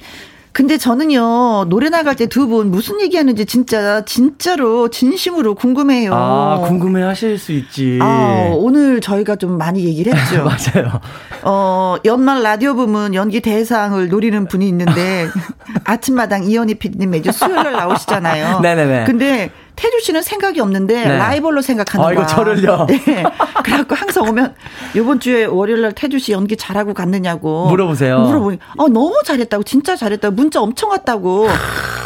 [0.53, 6.11] 근데 저는요, 노래 나갈 때 두 분 무슨 얘기 하는지 진짜, 진짜로, 진심으로 궁금해요.
[6.13, 7.99] 아, 궁금해 하실 수 있지.
[8.01, 10.43] 아, 오늘 저희가 좀 많이 얘기를 했죠.
[10.75, 10.99] 맞아요.
[11.43, 15.27] 어, 연말 라디오 부문 연기 대상을 노리는 분이 있는데,
[15.85, 18.59] 아침마당 이현희 PD님 매주 수요일 날 나오시잖아요.
[18.59, 19.03] 네네네.
[19.05, 19.51] 근데,
[19.81, 21.17] 태주 씨는 생각이 없는데 네.
[21.17, 22.09] 라이벌로 생각하는 거야.
[22.09, 22.85] 아, 이거 저를요.
[22.87, 22.99] 네.
[23.63, 24.53] 그래갖고 항상 오면
[24.95, 28.19] 이번 주에 월요일 날 태주 씨 연기 잘하고 갔느냐고 물어보세요.
[28.19, 31.47] 물어보니 어 너무 잘했다고 진짜 잘했다고 문자 엄청 왔다고.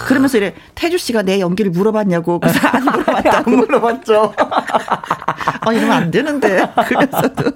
[0.08, 4.34] 그러면서 이래 태주 씨가 내 연기를 물어봤냐고 그래서 안 물어봤다고 안 물어봤죠.
[4.38, 7.52] 아 이러면 안 되는데 그래서도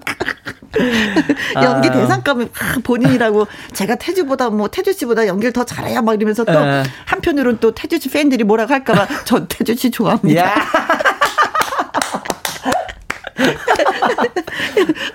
[1.62, 1.92] 연기 아.
[1.92, 2.48] 대상감이
[2.84, 6.84] 본인이라고 제가 태주보다 뭐 태주 씨보다 연기를 더 잘해야 막 이러면서 또 에.
[7.06, 10.54] 한편으로는 또 태주 씨 팬들이 뭐라고 할까봐 저 태주 씨 좋아합니다.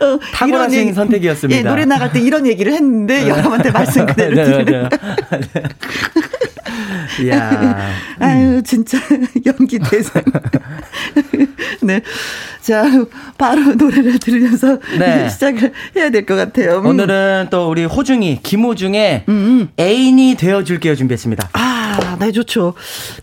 [0.00, 1.58] 어, 탁월하신 선택이었습니다.
[1.58, 3.28] 예, 노래 나갈 때 이런 얘기를 했는데 네.
[3.28, 4.88] 여러분한테 말씀 그대로 네, 드리는.
[7.28, 8.98] 야 아유, 진짜
[9.46, 10.22] 연기 대상.
[11.82, 12.00] 네.
[12.60, 12.84] 자,
[13.36, 15.28] 바로 노래를 들으면서 네.
[15.30, 16.78] 시작을 해야 될 것 같아요.
[16.78, 16.86] 음.
[16.86, 19.68] 오늘은 또 우리 호중이, 김호중의 음, 음.
[19.78, 21.50] 애인이 되어줄게요 준비했습니다.
[21.52, 22.72] 아, 네, 좋죠.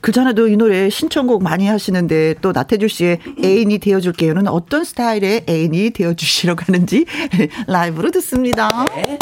[0.02, 5.90] 그 전에도 이 노래 신청곡 많이 하시는데 또 나태주 씨의 애인이 되어줄게요는 어떤 스타일의 애인이
[5.92, 7.06] 되어주시려고 하는지
[7.68, 8.70] 라이브로 듣습니다.
[8.96, 9.18] 네.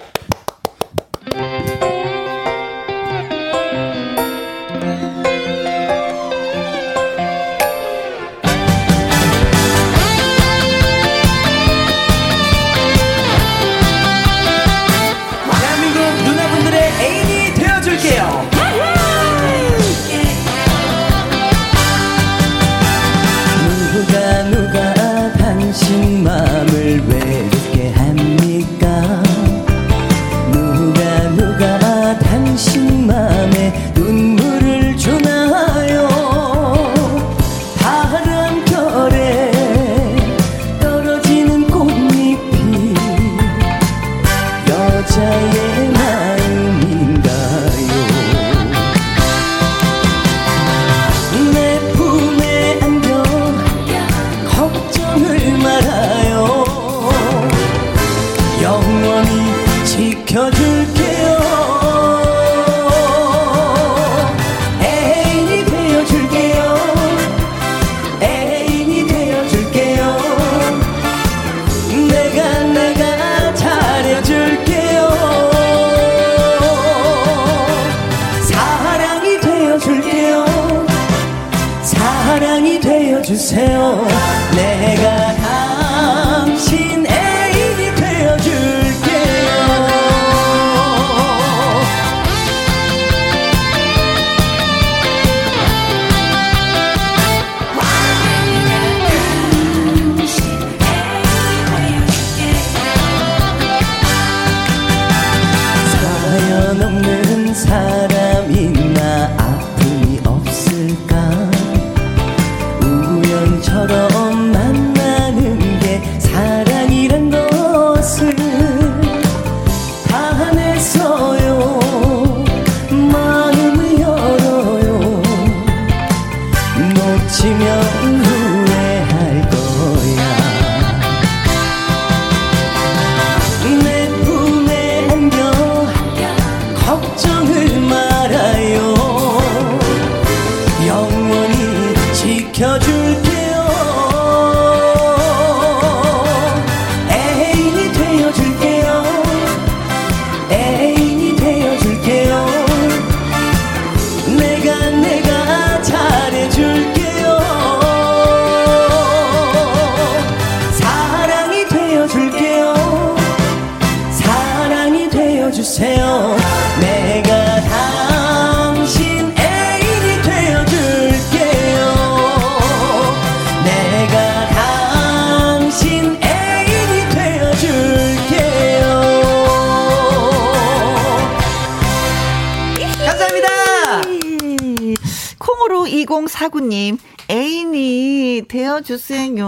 [186.40, 186.98] 2049님,
[187.30, 189.48] 애인이 되어주세요.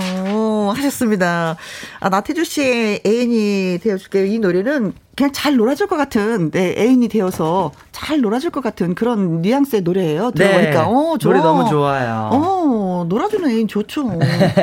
[0.75, 1.55] 하셨습니다.
[1.99, 4.25] 아, 나태주 씨의 애인이 되어줄게요.
[4.25, 9.41] 이 노래는 그냥 잘 놀아줄 것 같은 네, 애인이 되어서 잘 놀아줄 것 같은 그런
[9.41, 10.31] 뉘앙스의 노래예요.
[10.31, 11.31] 들어보니까 네, 어, 좋아.
[11.33, 12.29] 노래 너무 좋아요.
[12.31, 14.09] 어, 놀아주는 애인 좋죠.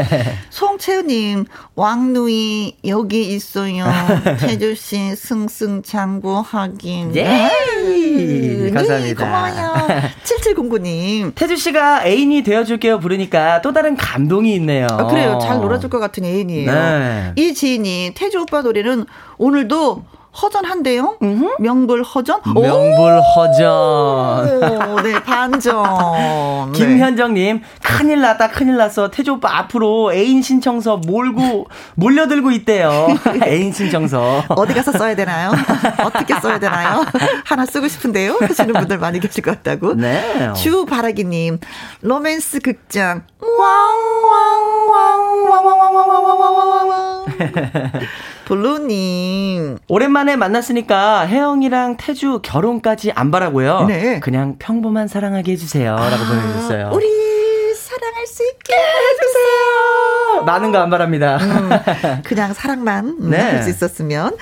[0.50, 1.44] 송채우님
[1.74, 3.84] 왕누이 여기 있어요.
[4.40, 7.14] 태주 씨 승승장구 하긴.
[7.16, 7.24] 예.
[7.24, 9.24] 네, 감사합니다.
[9.24, 9.88] 고마워요.
[10.24, 14.86] 7709님 태주 씨가 애인이 되어줄게요 부르니까 또 다른 감동이 있네요.
[14.90, 15.38] 아, 그래요.
[15.42, 16.72] 잘 놀아줄 것 같은 애인이에요.
[16.72, 17.32] 네.
[17.36, 19.04] 이 지인이 태주 오빠 노래는
[19.36, 20.04] 오늘도
[20.40, 21.16] 허전한데요?
[21.22, 21.56] 음흠.
[21.58, 22.40] 명불 허전?
[22.44, 25.02] 명불 허전.
[25.02, 26.72] 네, 반전.
[26.72, 27.62] 김현정님, 네.
[27.82, 29.10] 큰일 났다, 큰일 났어.
[29.10, 31.66] 태조 오빠 앞으로 애인 신청서 몰고,
[31.96, 33.08] 몰려들고 있대요.
[33.44, 34.44] 애인 신청서.
[34.50, 35.50] 어디 가서 써야 되나요?
[36.04, 37.04] 어떻게 써야 되나요?
[37.44, 38.38] 하나 쓰고 싶은데요?
[38.40, 39.94] 하시는 분들 많이 계실 것 같다고.
[39.94, 40.52] 네.
[40.54, 41.58] 주바라기님,
[42.02, 43.22] 로맨스 극장.
[43.40, 45.04] 왕 왕 왕
[45.50, 47.26] 왕 왕 왕 왕 왕 왕 왕 왕.
[48.48, 49.76] 블루님.
[49.88, 53.84] 오랜만에 만났으니까 혜영이랑 태주 결혼까지 안 바라고요.
[53.86, 54.20] 네.
[54.20, 55.94] 그냥 평범한 사랑하게 해주세요.
[55.94, 56.90] 라고 아, 보내주셨어요.
[56.94, 57.06] 우리
[57.74, 60.44] 사랑할 수 있게 해주세요.
[60.46, 61.36] 많은 거 안 바랍니다.
[61.42, 63.38] 음, 그냥 사랑만 네.
[63.38, 64.34] 할수 있었으면.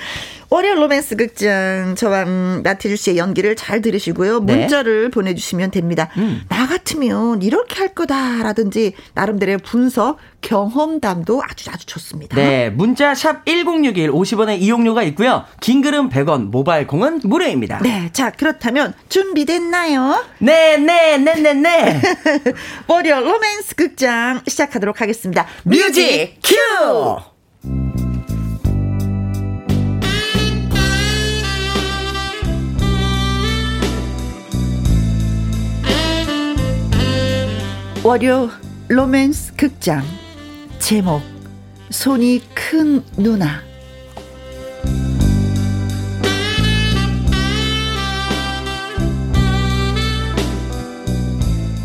[0.49, 2.23] 월요 로맨스 극장 저와
[2.63, 4.39] 나태주 씨의 연기를 잘 들으시고요.
[4.39, 4.55] 네.
[4.55, 6.09] 문자를 보내주시면 됩니다.
[6.17, 6.43] 음.
[6.47, 12.37] 나 같으면 이렇게 할 거다라든지 나름대로의 분석, 경험담도 아주 아주 좋습니다.
[12.37, 15.43] 네, 문자 샵 1061, 50원의 이용료가 있고요.
[15.59, 17.79] 긴 글은 100원, 모바일 콩은 무료입니다.
[17.83, 20.25] 네, 자 그렇다면 준비됐나요?
[20.39, 22.01] 네, 네, 네, 네, 네.
[22.87, 25.45] 월요 로맨스 극장 시작하도록 하겠습니다.
[25.63, 27.36] music 큐!
[38.07, 38.49] 월요
[38.87, 40.01] 로맨스 극장.
[40.79, 41.21] 제목
[41.89, 43.61] 손이 큰 누나.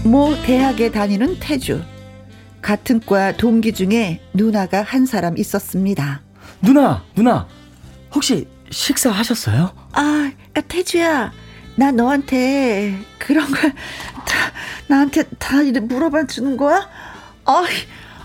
[0.05, 1.83] 모 대학에 다니는 태주.
[2.61, 6.23] 같은 과 동기 중에 누나가 한 사람 있었습니다.
[6.61, 7.49] 누나, 누나,
[8.15, 9.73] 혹시 식사하셨어요?
[9.91, 10.31] 아,
[10.69, 11.33] 태주야,
[11.77, 14.53] 나 너한테 그런 걸 다,
[14.89, 16.89] 나한테 다 물어봐 주는 거야?
[17.45, 17.65] 아,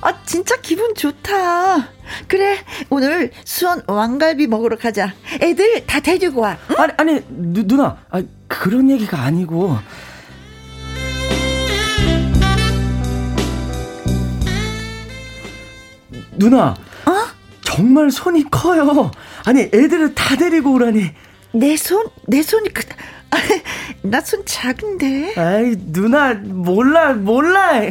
[0.02, 1.90] 아, 진짜 기분 좋다.
[2.28, 2.58] 그래,
[2.90, 5.14] 오늘 수원 왕갈비 먹으러 가자.
[5.42, 6.58] 애들 다 데리고 와.
[6.72, 6.76] 응?
[6.78, 9.78] 아니, 아니, 누, 누나, 아, 그런 얘기가 아니고.
[16.38, 16.76] 누나.
[17.06, 17.12] 어?
[17.64, 19.12] 정말 손이 커요.
[19.46, 21.12] 아니, 애들을 다 데리고 오라니.
[21.54, 22.06] 내 손?
[22.28, 22.96] 내 손이 크다.
[24.04, 25.34] 나 손 작은데.
[25.36, 27.82] 아이, 누나, 몰라, 몰라.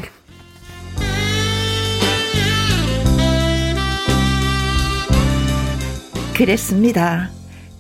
[6.35, 7.31] 그랬습니다.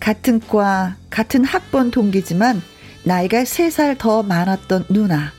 [0.00, 2.62] 같은 과, 같은 학번 동기지만
[3.04, 5.32] 나이가 3살 더 많았던 누나.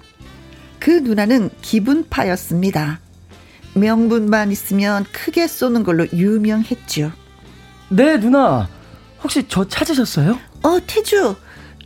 [0.80, 2.99] 그 누나는 기분파였습니다.
[3.76, 7.11] 명분만 있으면 크게 쏘는 걸로 유명했죠.
[7.89, 8.68] 네, 누나.
[9.24, 10.39] 혹시 저 찾으셨어요?
[10.63, 11.36] 어, 태주.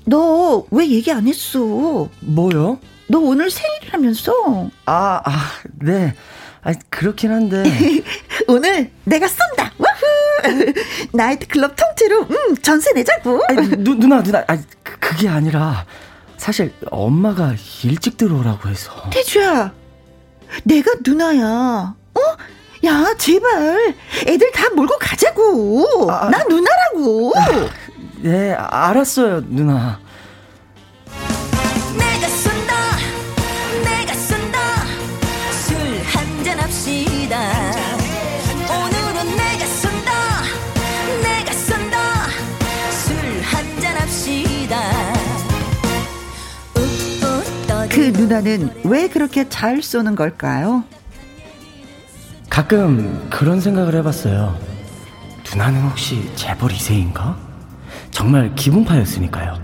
[0.06, 2.10] 너 왜 얘기 안 했어?
[2.22, 2.80] 뭐요?
[3.08, 4.70] 너 오늘 생일이라면서?
[4.86, 5.32] 아, 아,
[5.80, 6.14] 네.
[6.64, 7.64] 아, 그렇긴 한데.
[8.48, 9.74] 오늘 내가 쏜다.
[9.78, 10.74] 와후!
[11.14, 13.42] 나이트클럽 통째로, 음, 전세 내자고.
[13.50, 15.86] 아니, 누, 누나, 누나, 아, 그, 그게 아니라,
[16.38, 18.92] 사실 엄마가 일찍 들어오라고 해서.
[19.12, 19.74] 태주야,
[20.64, 21.96] 내가 누나야.
[22.14, 22.20] 어?
[22.86, 23.94] 야, 제발.
[24.28, 26.08] 애들 다 몰고 가자고.
[26.10, 26.30] 아, 아.
[26.30, 27.34] 나 누나라고.
[27.36, 27.70] 아,
[28.24, 30.00] 네, 알았어요, 누나.
[31.98, 32.74] 내가 쏜다,
[33.84, 34.60] 내가 쏜다,
[35.66, 37.52] 술 한잔 합시다.
[38.70, 40.12] 오늘은 내가 쏜다,
[41.24, 41.98] 내가 쏜다,
[42.92, 44.82] 술 한잔 합시다.
[47.90, 50.84] 그 누나는 왜 그렇게 잘 쏘는 걸까요?
[52.52, 54.60] 가끔 그런 생각을 해봤어요.
[55.52, 57.51] 누나는 혹시 재벌 2세인가?
[58.12, 59.60] 정말 기분파였으니까요.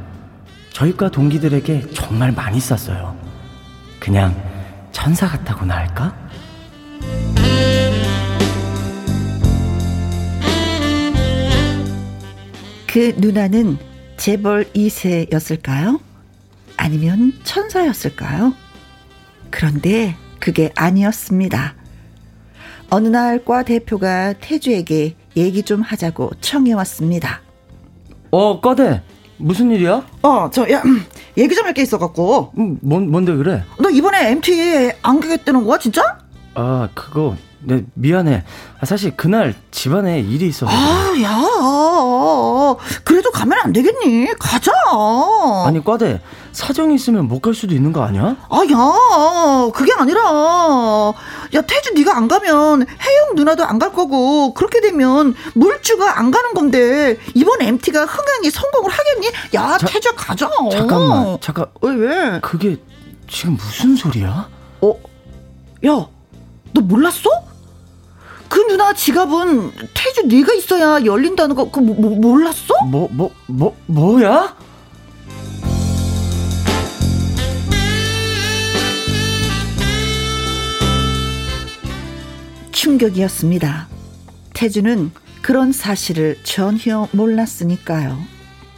[0.72, 3.18] 저희과 동기들에게 정말 많이 쌌어요.
[4.00, 4.36] 그냥
[4.92, 6.16] 천사 같다고나 할까?
[12.88, 13.78] 그 누나는
[14.18, 16.00] 재벌 2세였을까요?
[16.78, 18.54] 아니면 천사였을까요?
[19.52, 21.76] 그런데 그게 아니었습니다.
[22.90, 27.42] 어느 날 과 대표가 태주에게 얘기 좀 하자고 청해왔습니다.
[28.32, 29.02] 어, 꺼대.
[29.38, 30.04] 무슨 일이야?
[30.24, 31.06] 어, 저, 야, 음,
[31.38, 32.54] 얘기 좀 할 게 있어갖고.
[32.58, 33.64] 음, 뭔, 뭔데 그래?
[33.80, 36.18] 너 이번에 MT 안 가겠다는 거야, 진짜?
[36.56, 38.44] 아, 그거, 네, 미안해.
[38.80, 40.72] 아, 사실 그날 집안에 일이 있어서.
[40.72, 41.38] 아, 야.
[43.04, 44.28] 그래도 가면 안 되겠니?
[44.40, 44.72] 가자.
[45.66, 46.20] 아니, 과대.
[46.52, 48.36] 사정이 있으면 못 갈 수도 있는 거 아니야?
[48.50, 49.72] 아, 야.
[49.74, 50.22] 그게 아니라.
[51.54, 56.54] 야, 태주 네가 안 가면 혜영 누나도 안 갈 거고 그렇게 되면 물주가 안 가는
[56.56, 59.28] 건데 이번 MT가 흥행이 성공을 하겠니?
[59.54, 60.50] 야, 자, 태주 가자.
[60.72, 61.38] 잠깐만.
[61.42, 61.68] 잠깐.
[61.82, 62.40] 왜 왜?
[62.42, 62.78] 그게
[63.30, 64.50] 지금 무슨 소리야?
[64.82, 64.96] 어?
[65.86, 66.08] 야.
[66.74, 67.30] 너 몰랐어?
[68.50, 72.74] 그 누나 지갑은 태주 네가 있어야 열린다는 거 그거 뭐, 뭐, 몰랐어?
[72.90, 74.56] 뭐 뭐 뭐 뭐, 야
[82.78, 83.88] 충격이었습니다.
[84.54, 85.12] 태주는
[85.42, 88.18] 그런 사실을 전혀 몰랐으니까요.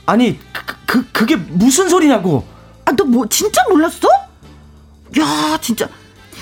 [0.05, 2.45] 아니 그, 그 그게 무슨 소리냐고?
[2.85, 4.07] 아 너 뭐 진짜 몰랐어?
[5.19, 5.87] 야 진짜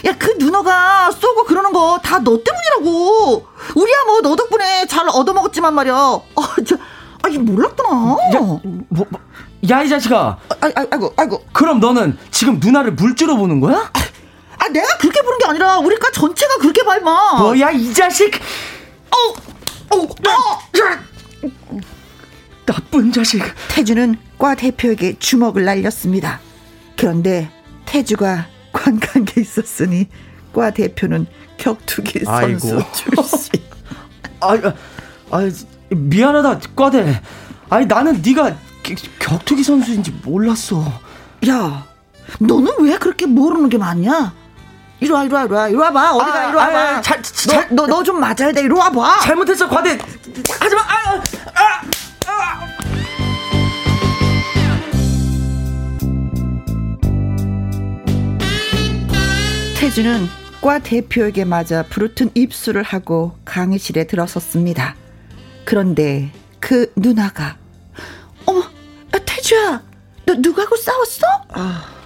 [0.06, 3.48] 야, 그 누나가 쏘고 그러는 거 다 너 때문이라고.
[3.76, 5.96] 우리야 뭐 너 덕분에 잘 얻어먹었지만 말이야.
[5.96, 6.76] 아, 저,
[7.24, 7.90] 아, 이 몰랐구나.
[8.36, 9.06] 야, 뭐, 뭐,
[9.70, 10.18] 야, 이 자식아.
[10.18, 11.44] 아, 아, 아이고, 아이고.
[11.52, 13.90] 그럼 너는 지금 누나를 물주로 보는 거야?
[13.92, 14.00] 아,
[14.70, 17.40] 내가 그렇게 보는 게 아니라 우리 과 전체가 그렇게 봐, 임마.
[17.40, 18.34] 뭐야, 이 자식.
[19.12, 20.10] 어, 어, 어.
[22.66, 23.42] 나쁜 자식.
[23.70, 26.40] 태주는 과 대표에게 주먹을 날렸습니다.
[26.98, 27.50] 그런데
[27.86, 30.08] 태주가 관광에 있었으니
[30.54, 32.92] 과 대표는 격투기 선수 아이고.
[32.94, 33.52] 출신.
[34.42, 34.54] 아,
[35.32, 35.50] 아,
[35.90, 37.22] 미안하다 과대.
[37.70, 38.56] 아니 나는 네가
[39.20, 40.84] 격투기 선수인지 몰랐어.
[41.48, 41.86] 야,
[42.40, 44.34] 너는 왜 그렇게 모르는 게 많냐?
[45.00, 46.12] 이리 와, 이리 와, 이리 와, 이리 와봐.
[46.16, 46.80] 어디가, 아, 이리 와봐.
[46.98, 48.62] 아, 잘, 잘, 너, 너 좀 맞아야 돼.
[48.62, 49.20] 이리 와봐.
[49.22, 49.92] 잘못했어, 과대.
[50.60, 50.82] 하지 마.
[50.82, 51.22] 아,
[51.54, 51.82] 아,
[52.28, 52.68] 아.
[59.80, 60.28] 태주는
[60.62, 64.96] 과 대표에게 맞아 부르튼 입술을 하고 강의실에 들어섰습니다.
[65.66, 67.58] 그런데 그 누나가
[68.46, 68.64] 어머
[69.26, 69.82] 태주야
[70.26, 71.28] 너 누구하고 싸웠어?
[71.50, 71.97] 아.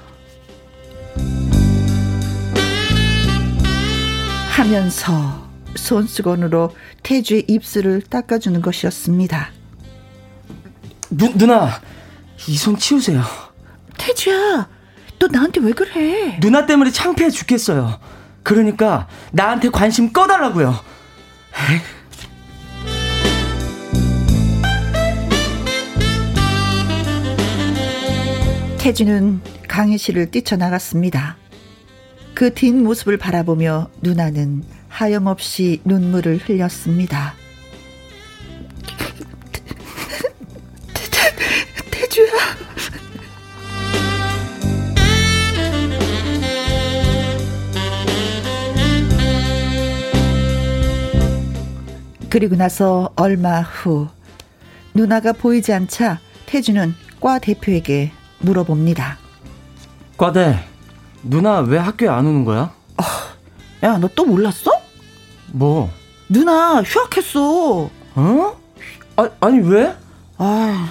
[4.51, 9.49] 하면서 손수건으로 태주의 입술을 닦아주는 것이었습니다.
[11.11, 11.69] 누, 누나
[12.47, 13.21] 이 손 치우세요.
[13.97, 14.67] 태주야
[15.19, 16.37] 너 나한테 왜 그래?
[16.41, 17.99] 누나 때문에 창피해 죽겠어요.
[18.43, 20.75] 그러니까 나한테 관심 꺼달라고요.
[28.79, 31.37] 태주는 강의실을 뛰쳐나갔습니다.
[32.33, 37.35] 그 뒷모습을 바라보며 누나는 하염없이 눈물을 흘렸습니다.
[41.91, 42.31] 태주야.
[52.29, 54.07] 그리고 나서 얼마 후
[54.93, 59.17] 누나가 보이지 않자 태주는 과 대표에게 물어봅니다.
[60.17, 60.70] 과대
[61.23, 62.73] 누나 왜 학교에 안 오는 거야?
[62.97, 63.03] 어,
[63.85, 64.71] 야, 너 또 몰랐어?
[65.51, 65.89] 뭐?
[66.29, 67.89] 누나 휴학했어.
[68.15, 68.57] 어?
[69.17, 69.95] 아, 아니 왜?
[70.37, 70.89] 아,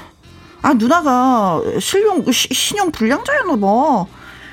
[0.63, 4.07] 아 누나가 실용 시, 신용 불량자였나 봐.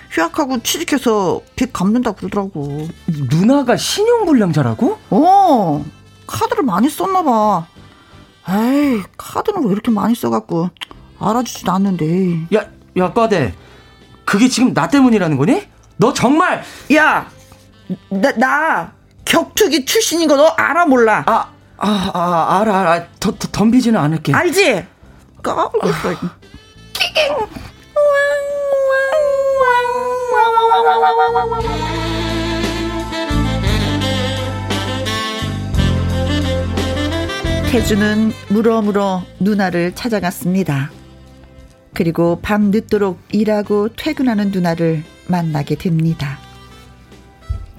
[0.10, 2.88] 휴학하고 취직해서 빚 갚는다 그러더라고.
[3.30, 4.98] 누나가 신용 불량자라고?
[5.10, 5.86] 어.
[6.26, 7.68] 카드를 많이 썼나 봐.
[8.50, 10.70] 에이, 카드는 왜 이렇게 많이 써갖고
[11.20, 12.48] 알아주지도 않는데.
[12.56, 12.66] 야,
[12.98, 13.54] 야, 과대.
[14.28, 15.64] 그게 지금 나 때문이라는 거니?
[15.96, 16.62] 너 정말
[16.94, 17.30] 야,
[18.12, 18.92] 나, 나
[19.24, 21.24] 격투기 출신인 거 너 알아 몰라?
[21.26, 21.48] 아,
[21.78, 23.06] 아, 아 알아, 알아.
[23.22, 24.34] 더, 더 덤비지는 않을게.
[24.34, 24.86] 알지?
[25.42, 26.10] 까불겠어.
[26.12, 26.36] 아.
[37.72, 40.90] 태주는 물어물어 누나를 찾아갔습니다.
[41.98, 46.38] 그리고 밤 늦도록 일하고 퇴근하는 누나를 만나게 됩니다.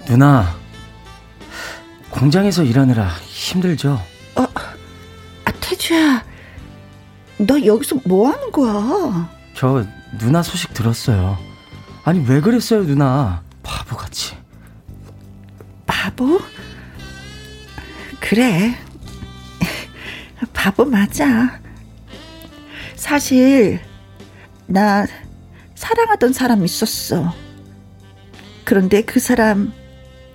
[0.07, 0.57] 누나,
[2.09, 3.93] 공장에서 일하느라 힘들죠?
[4.35, 4.41] 어,
[5.45, 6.25] 아, 태주야,
[7.37, 9.29] 너 여기서 뭐 하는 거야?
[9.55, 9.85] 저
[10.17, 11.37] 누나 소식 들었어요.
[12.03, 13.41] 아니, 왜 그랬어요, 누나?
[13.63, 14.35] 바보같이.
[15.87, 16.41] 바보?
[18.19, 18.75] 그래.
[20.51, 21.57] 바보 맞아.
[22.97, 23.87] 사실
[24.69, 25.07] 나
[25.73, 27.33] 사랑하던 사람 있었어.
[28.65, 29.73] 그런데 그 사람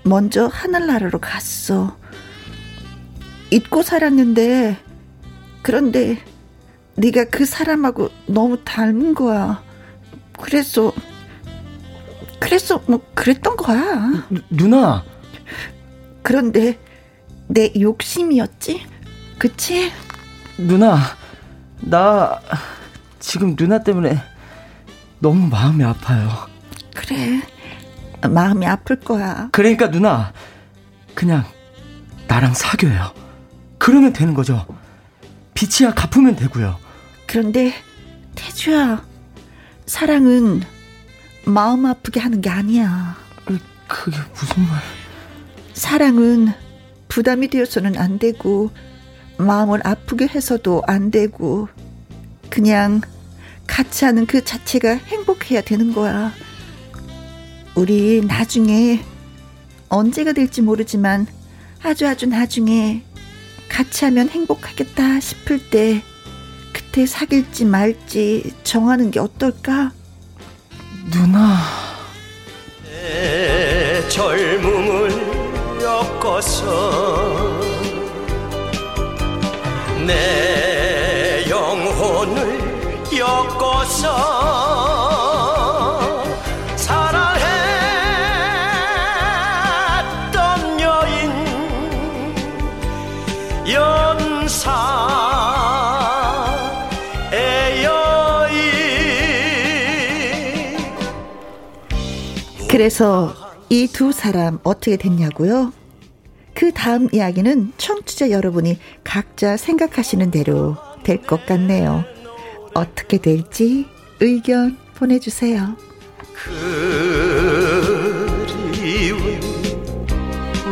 [0.02, 1.96] 먼저 하늘나라로 갔어.
[3.50, 4.76] 잊고 살았는데
[5.62, 6.18] 그런데
[6.96, 9.62] 네가 그 사람하고 너무 닮은 거야.
[10.40, 10.92] 그래서
[12.40, 14.26] 그래서 뭐 그랬던 거야.
[14.50, 15.04] 누나.
[16.22, 16.80] 그런데
[17.46, 18.84] 내 욕심이었지?
[19.38, 19.92] 그치?
[20.58, 20.98] 누나,
[21.80, 22.40] 나
[23.24, 24.22] 지금 누나 때문에
[25.18, 26.28] 너무 마음이 아파요.
[26.94, 27.40] 그래.
[28.22, 29.48] 마음이 아플 거야.
[29.50, 30.32] 그러니까 누나,
[31.14, 31.42] 그냥
[32.28, 33.12] 나랑 사귀어요.
[33.78, 34.66] 그러면 되는 거죠.
[35.54, 36.78] 빛이야 갚으면 되고요.
[37.26, 37.72] 그런데
[38.34, 39.02] 태주야,
[39.86, 40.62] 사랑은
[41.46, 43.16] 마음 아프게 하는 게 아니야.
[43.88, 44.80] 그게 무슨 말?
[45.72, 46.52] 사랑은
[47.08, 48.70] 부담이 되어서는 안 되고
[49.38, 51.68] 마음을 아프게 해서도 안 되고
[52.50, 53.00] 그냥
[53.66, 56.32] 같이 하는 그 자체가 행복해야 되는 거야.
[57.74, 59.00] 우리 나중에
[59.88, 61.26] 언제가 될지 모르지만
[61.82, 63.02] 아주 아주 나중에
[63.68, 66.02] 같이 하면 행복하겠다 싶을 때
[66.72, 69.92] 그때 사귈지 말지 정하는 게 어떨까?
[71.10, 71.58] 누나.
[72.84, 75.10] 내 젊음을
[75.82, 77.60] 엮어서
[80.06, 80.73] 내
[84.04, 84.44] 엮어서
[90.24, 91.30] 사랑했던 여인
[93.72, 93.96] 여인
[102.68, 103.34] 그래서
[103.70, 105.72] 이 두 사람 어떻게 됐냐고요?
[106.54, 112.04] 그 다음 이야기는 청취자 여러분이 각자 생각하시는 대로 될 것 같네요.
[112.74, 113.86] 어떻게 될지
[114.24, 115.76] 의견 보내주세요.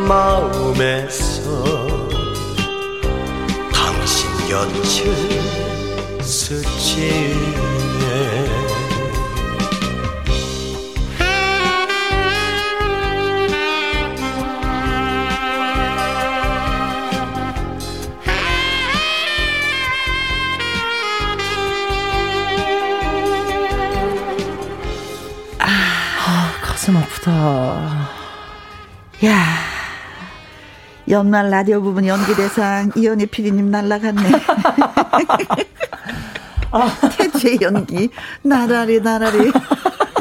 [0.07, 1.63] 마음에서
[3.71, 7.52] 당신 곁을 스치
[27.23, 28.09] 가슴 아프다.
[29.25, 29.45] 야
[31.09, 34.21] 연말 라디오 부분 연기 대상 이연희 PD님 날라갔네.
[37.17, 38.09] 태주의 연기
[38.41, 39.51] 나라리 나라리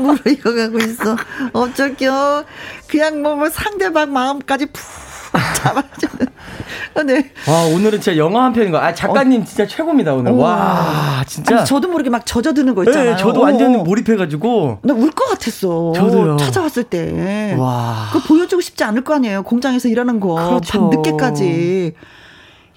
[0.01, 1.17] 무르익어가고 있어.
[1.53, 2.45] 어쩔겨.
[2.89, 4.83] 그냥 뭐, 뭐 상대방 마음까지 푹
[5.57, 6.27] 잡아주는.
[7.07, 7.31] 네.
[7.49, 8.79] 와, 오늘은 진짜 영화 한 편인 거.
[8.79, 10.33] 아, 작가님 진짜 최고입니다, 오늘.
[10.33, 11.57] 와, 진짜.
[11.59, 13.11] 아니, 저도 모르게 막 젖어드는 거 있잖아요.
[13.13, 14.81] 네, 저도 완전 몰입해가지고.
[14.83, 15.93] 나 울 것 같았어.
[15.95, 16.37] 저도요.
[16.37, 17.55] 찾아왔을 때.
[17.59, 18.09] 와.
[18.13, 19.43] 그거 보여주고 싶지 않을 거 아니에요.
[19.43, 20.35] 공장에서 일하는 거.
[20.35, 20.79] 그렇죠.
[20.79, 21.95] 밤 늦게까지.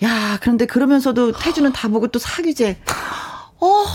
[0.04, 2.78] 야, 그런데 그러면서도 태주는 다 보고 또 사귀재.
[3.62, 3.86] 어.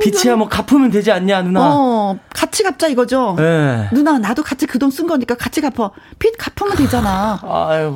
[0.00, 1.60] 빛이야 뭐 갚으면 되지 않냐, 누나.
[1.62, 3.36] 어, 같이 갚자 이거죠.
[3.38, 3.88] 네.
[3.92, 5.92] 누나, 나도 같이 그 돈 쓴 거니까 같이 갚아.
[6.18, 7.38] 빚 갚으면 되잖아.
[7.42, 7.94] 아유.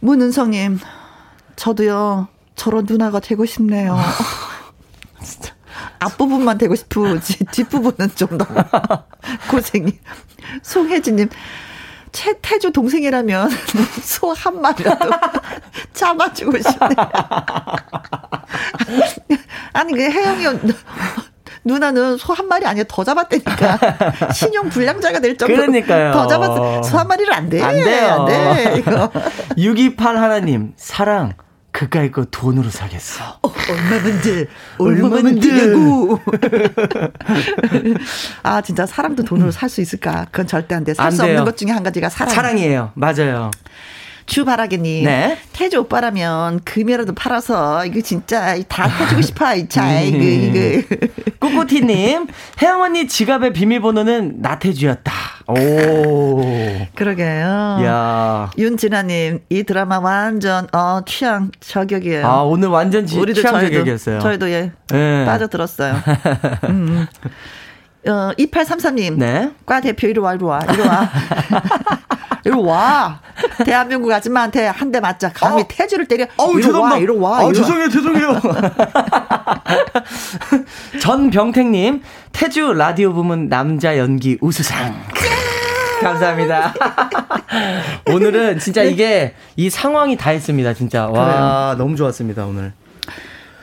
[0.00, 0.78] 문은성님,
[1.56, 3.98] 저도요, 저런 누나가 되고 싶네요.
[5.22, 5.54] 진짜.
[5.98, 8.54] 앞부분만 되고 싶으지, 뒷부분은 좀 너무
[9.50, 9.98] 고생이.
[10.62, 11.28] 송혜진님,
[12.12, 13.50] 최태주 동생이라면
[14.02, 15.10] 소 한 마리라도
[15.92, 16.94] 잡아주고 싶네요.
[19.72, 20.46] 아니, 그 혜영이
[21.64, 23.78] 누나는 소 한 마리 아니야 더 잡았다니까
[24.32, 26.12] 신용 불량자가 될 정도로 그러니까요.
[26.12, 28.12] 더 잡았어 소 한 마리를 안 돼 안 돼요.
[28.12, 29.10] 안 돼, 이거.
[29.58, 31.34] 628 하나님, 사랑,
[31.72, 33.38] 그까이 거 돈으로 사겠어.
[33.42, 34.46] 어, 얼마면 돼
[34.78, 36.18] 얼마면 되냐고
[38.42, 41.26] 아 진짜 사랑도 돈으로 살 수 있을까 그건 절대 안 돼살안 수.
[41.26, 42.90] 없는 것 중에 한 가지가 사랑 사랑이에요.
[42.94, 43.50] 맞아요.
[44.30, 45.38] 주바라기님 네.
[45.52, 50.04] 태주 오빠라면 금이라도 팔아서 이거 진짜 다 해주고 싶어 이차 음.
[50.04, 50.96] 이거 이거
[51.40, 52.28] 꾸꾸티님,
[52.62, 55.12] 혜영 언니 지갑의 비밀번호는 나태주였다.
[55.48, 56.44] 오.
[56.94, 58.50] 그러게요 야.
[58.56, 62.24] 윤진아님, 이 드라마 완전, 어, 취향 저격이에요.
[62.24, 64.20] 아, 오늘 완전 지, 우리도 취향 저희도, 저격이었어요.
[64.20, 65.24] 저희도 예, 네.
[65.26, 65.94] 빠져들었어요.
[66.70, 67.06] 음.
[68.06, 69.16] 어, 2833님.
[69.18, 69.50] 네.
[69.66, 71.10] 과 대표 이리 와, 이리 와, 이리 와.
[72.44, 73.20] 이리 와.
[73.64, 75.30] 대한민국 아줌마한테 한 대 맞자.
[75.32, 75.66] 감히 어.
[75.68, 76.26] 태주를 때려.
[76.38, 77.38] 어우, 이리 와, 이리 와.
[77.38, 77.52] 아, 이리 와.
[77.52, 78.40] 죄송해요, 죄송해요.
[81.00, 84.94] 전병택님, 태주 라디오 부문 남자 연기 우수상.
[86.00, 86.72] 감사합니다.
[88.10, 91.06] 오늘은 진짜 이게 이 상황이 다 했습니다, 진짜.
[91.06, 92.72] 와, 너무 좋았습니다, 오늘.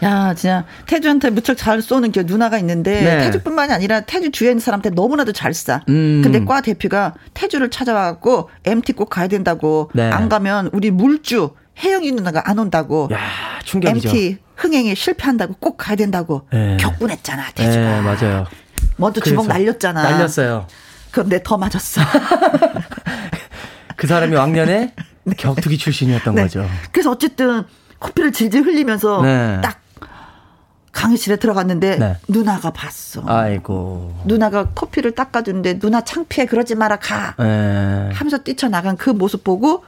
[0.04, 3.24] 야, 진짜 태주한테 무척 잘 쏘는 게 누나가 있는데 네.
[3.26, 5.88] 태주뿐만이 아니라 태주 주위에 있는 사람한테 너무나도 잘 쏴.
[5.90, 6.22] 음.
[6.24, 10.10] 근데 과 대표가 태주를 찾아와갖고 MT 꼭 가야 된다고 네.
[10.10, 13.20] 안 가면 우리 물주 혜영이 누나가 안 온다고 야,
[13.64, 14.10] 충격이죠.
[14.10, 16.78] MT 흥행에 실패한다고 꼭 가야 된다고 네.
[16.80, 17.76] 격분했잖아 태주가.
[17.78, 18.46] 네, 맞아요.
[18.98, 20.04] 먼저 주먹 날렸잖아.
[20.04, 20.68] 날렸어요.
[21.12, 22.02] 그런데 더 맞았어.
[23.96, 24.94] 그 사람이 왕년에
[25.38, 26.44] 격투기 출신이었던 네.
[26.44, 26.68] 거죠.
[26.92, 27.64] 그래서 어쨌든
[28.00, 29.60] 코피를 질질 흘리면서 네.
[29.62, 29.80] 딱
[30.98, 32.18] 강의실에 들어갔는데 네.
[32.28, 33.22] 누나가 봤어.
[33.28, 34.20] 아이고.
[34.26, 38.10] 누나가 커피를 닦아주는데 누나 창피해 그러지 마라 가 예.
[38.12, 39.84] 하면서 뛰쳐나간 그 모습 보고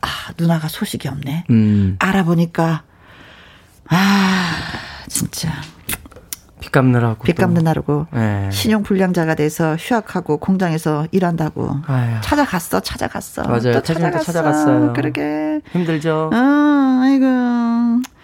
[0.00, 1.44] 아 누나가 소식이 없네.
[1.50, 1.96] 음.
[1.98, 2.84] 알아보니까
[3.90, 4.52] 아
[5.08, 5.50] 진짜
[6.58, 7.22] 빚 갚느라고.
[7.24, 8.48] 빚 나르고 예.
[8.50, 12.16] 신용 불량자가 돼서 휴학하고 공장에서 일한다고 아유.
[12.22, 13.72] 찾아갔어 찾아갔어 맞아요.
[13.74, 14.92] 또 찾아갔어 찾아갔어요.
[14.94, 16.30] 그러게 힘들죠.
[16.32, 18.15] 아 아이고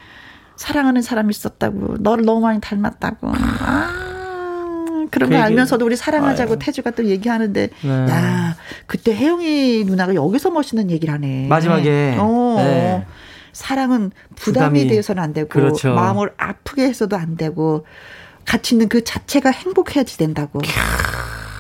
[0.56, 3.98] 사랑하는 사람이 있었다고 너를 너무 많이 닮았다고 아
[5.10, 6.58] 그런 그거 얘기- 알면서도 우리 사랑하자고 아유.
[6.60, 7.88] 태주가 또 얘기하는데 네.
[8.08, 12.16] 야 그때 혜영이 누나가 여기서 멋있는 얘기를 하네 마지막에.
[12.18, 12.54] 어.
[12.58, 13.06] 네.
[13.52, 15.92] 사랑은 부담이, 부담이- 되어서는 안 되고 그렇죠.
[15.94, 17.84] 마음을 아프게 해서도 안 되고
[18.46, 20.60] 같이 있는 그 자체가 행복해야지 된다고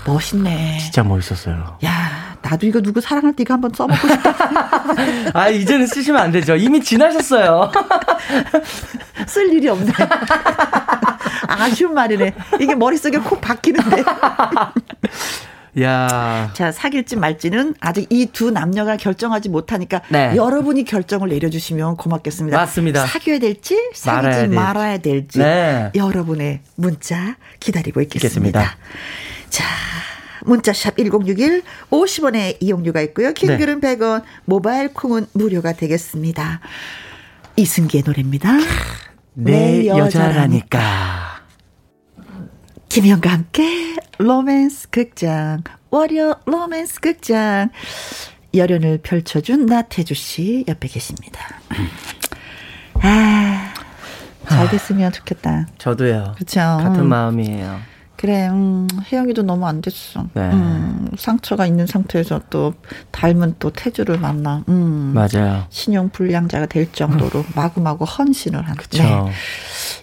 [0.06, 1.78] 멋있네 진짜 멋있었어요.
[1.84, 4.84] 야 나도 이거 누구 사랑할 때 이거 한번 써먹고 싶다
[5.34, 6.56] 아, 이제는 쓰시면 안 되죠.
[6.56, 7.70] 이미 지나셨어요.
[9.26, 9.92] 쓸 일이 없네
[11.48, 14.02] 아쉬운 말이네 이게 머릿속에 콕 박히는데
[15.80, 20.34] 야 자 사귈지 말지는 아직 이 두 남녀가 결정하지 못하니까 네.
[20.36, 23.06] 여러분이 결정을 내려주시면 고맙겠습니다 맞습니다.
[23.06, 24.54] 사귀어야 될지 사귀지 말아야 될지.
[24.54, 25.90] 말아야 될지 네.
[25.94, 28.60] 여러분의 문자 기다리고 있겠습니다.
[28.60, 28.76] 있겠습니다.
[29.48, 29.64] 자,
[30.44, 33.32] 문자샵 1061 50원의 이용료가 있고요.
[33.32, 33.96] 킹글은 네.
[33.96, 36.60] 100원, 모바일 콩은 무료가 되겠습니다.
[37.56, 38.52] 이승기의 노래입니다.
[39.34, 41.42] 내 내 여자라니까.
[42.88, 47.70] 김희영과 함께 로맨스 극장, 월요 로맨스 극장.
[48.54, 51.40] 열연을 펼쳐준 나태주 씨 옆에 계십니다.
[53.00, 53.72] 아,
[54.46, 55.68] 잘 됐으면 좋겠다.
[55.78, 56.34] 저도요.
[56.36, 56.60] 그쵸.
[56.60, 57.08] 같은 음.
[57.08, 57.80] 마음이에요.
[58.22, 60.26] 그래, 음, 혜영이도 너무 안 됐어.
[60.34, 60.42] 네.
[60.42, 62.72] 음, 상처가 있는 상태에서 또
[63.10, 64.62] 닮은 또 태주를 만나.
[64.68, 65.64] 음, 맞아요.
[65.70, 68.76] 신용 불량자가 될 정도로 마구마구 헌신을 한.
[68.76, 69.02] 그쵸.
[69.02, 69.32] 네.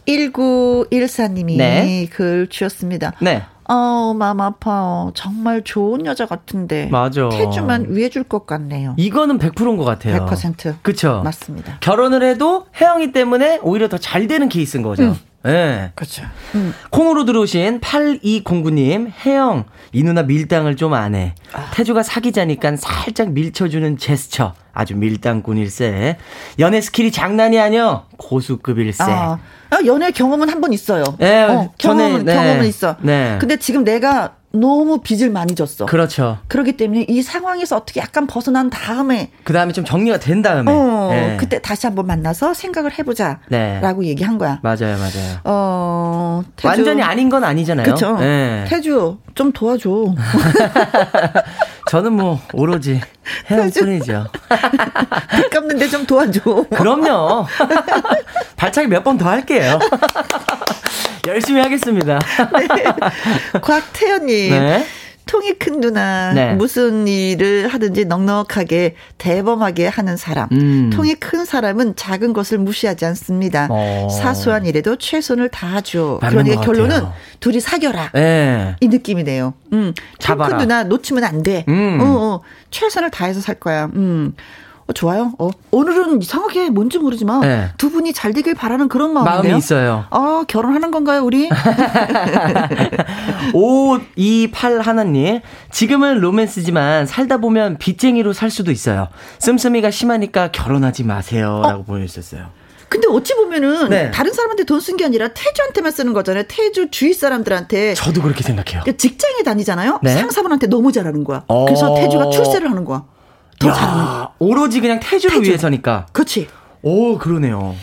[0.06, 2.10] 1914님이 네.
[2.12, 3.14] 글 주셨습니다.
[3.22, 3.44] 네.
[3.70, 5.12] 어, 마음 아파요.
[5.14, 6.88] 정말 좋은 여자 같은데.
[6.92, 7.30] 맞아.
[7.30, 8.96] 태주만 위해줄 것 같네요.
[8.98, 10.26] 이거는 100%인 것 같아요.
[10.26, 10.76] 100%.
[10.82, 11.22] 그쵸.
[11.24, 11.78] 맞습니다.
[11.80, 15.16] 결혼을 해도 혜영이 때문에 오히려 더 잘 되는 케이스인 거죠.
[15.46, 15.92] 예.
[15.96, 16.24] 그렇죠.
[16.56, 16.74] 음.
[16.90, 21.34] 콩으로 들어오신 8209님, 혜영, 이 누나 밀당을 좀 안 해.
[21.54, 21.70] 아.
[21.74, 24.54] 태주가 사귀자니까 살짝 밀쳐주는 제스처.
[24.74, 26.18] 아주 밀당꾼일세.
[26.60, 28.06] 연애 skill이 장난이 아니여.
[28.18, 29.04] 고수급일세.
[29.04, 31.04] 아, 아, 연애 경험은 한 번 있어요.
[31.20, 32.34] 네, 어, 경험은, 네.
[32.34, 32.96] 경험은 있어.
[33.02, 33.38] 네.
[33.40, 35.86] 근데 지금 내가 너무 빚을 많이 졌어.
[35.86, 36.40] 그렇죠.
[36.48, 40.72] 그렇기 때문에 이 상황에서 어떻게 약간 벗어난 다음에 그 다음에 좀 정리가 된 다음에.
[40.72, 41.38] 어, 예.
[41.40, 43.40] 그때 다시 한번 만나서 생각을 해보자.
[43.50, 43.80] 네.
[43.82, 44.60] 라고 얘기한 거야.
[44.64, 45.40] 맞아요, 맞아요.
[45.44, 46.68] 어, 태주.
[46.68, 47.86] 완전히 아닌 건 아니잖아요.
[47.86, 48.18] 그쵸.
[48.22, 48.66] 예.
[48.68, 50.16] 태주, 좀 도와줘.
[51.90, 53.02] 저는 뭐, 오로지
[53.50, 54.28] 혜영뿐이죠.
[55.38, 56.42] 빚 갚는데 좀 도와줘.
[56.76, 57.46] 그럼요.
[58.56, 59.78] 발차기 몇 번 더 할게요.
[61.30, 62.20] 열심히 하겠습니다.
[63.62, 64.52] 곽태연님.
[64.52, 64.86] 네.
[65.30, 66.56] 통이 큰 누나 네.
[66.56, 70.48] 무슨 일을 하든지 넉넉하게 대범하게 하는 사람.
[70.52, 70.90] 음.
[70.92, 73.68] 통이 큰 사람은 작은 것을 무시하지 않습니다.
[73.70, 74.08] 어.
[74.10, 76.18] 사소한 일에도 최선을 다하죠.
[76.22, 77.04] 그러니까 것 결론은.
[77.40, 78.12] 둘이 사겨라.
[78.16, 78.76] 예.
[78.80, 79.54] 이 느낌이네요.
[79.72, 79.94] 음.
[80.20, 81.64] 통큰 누나 놓치면 안 돼.
[81.68, 82.00] 음.
[82.02, 82.42] 어, 어.
[82.72, 83.86] 최선을 다해서 살 거야.
[83.94, 84.34] 음.
[84.90, 85.34] 어, 좋아요.
[85.38, 87.70] 어, 오늘은 이상하게 뭔지 모르지만 네.
[87.78, 89.52] 두 분이 잘 되길 바라는 그런 마음인데요.
[89.52, 90.06] 마음이 있어요.
[90.10, 91.48] 아, 결혼하는 건가요, 우리?
[93.54, 95.42] 528 하나님.
[95.72, 99.10] 지금은 로맨스지만 살다 보면 빚쟁이로 살 수도 있어요.
[99.38, 101.62] 씀씀이가 심하니까 결혼하지 마세요.
[101.64, 102.48] 라고 보내주셨어요.
[102.90, 104.10] 근데 어찌 보면은 네.
[104.10, 106.46] 다른 사람한테 돈 쓴 게 아니라 태주한테만 쓰는 거잖아요.
[106.48, 108.82] 태주 주위 사람들한테 저도 그렇게 생각해요.
[108.82, 110.00] 그러니까 직장에 다니잖아요.
[110.02, 110.16] 네.
[110.16, 111.44] 상사분한테 너무 잘하는 거야.
[111.48, 111.66] 어.
[111.66, 113.04] 그래서 태주가 출세를 하는 거야.
[113.60, 114.04] 더 잘하는.
[114.04, 115.50] 야, 오로지 그냥 태주를 태주.
[115.50, 116.08] 위해서니까.
[116.14, 116.48] 그렇지.
[116.82, 117.76] 오, 그러네요.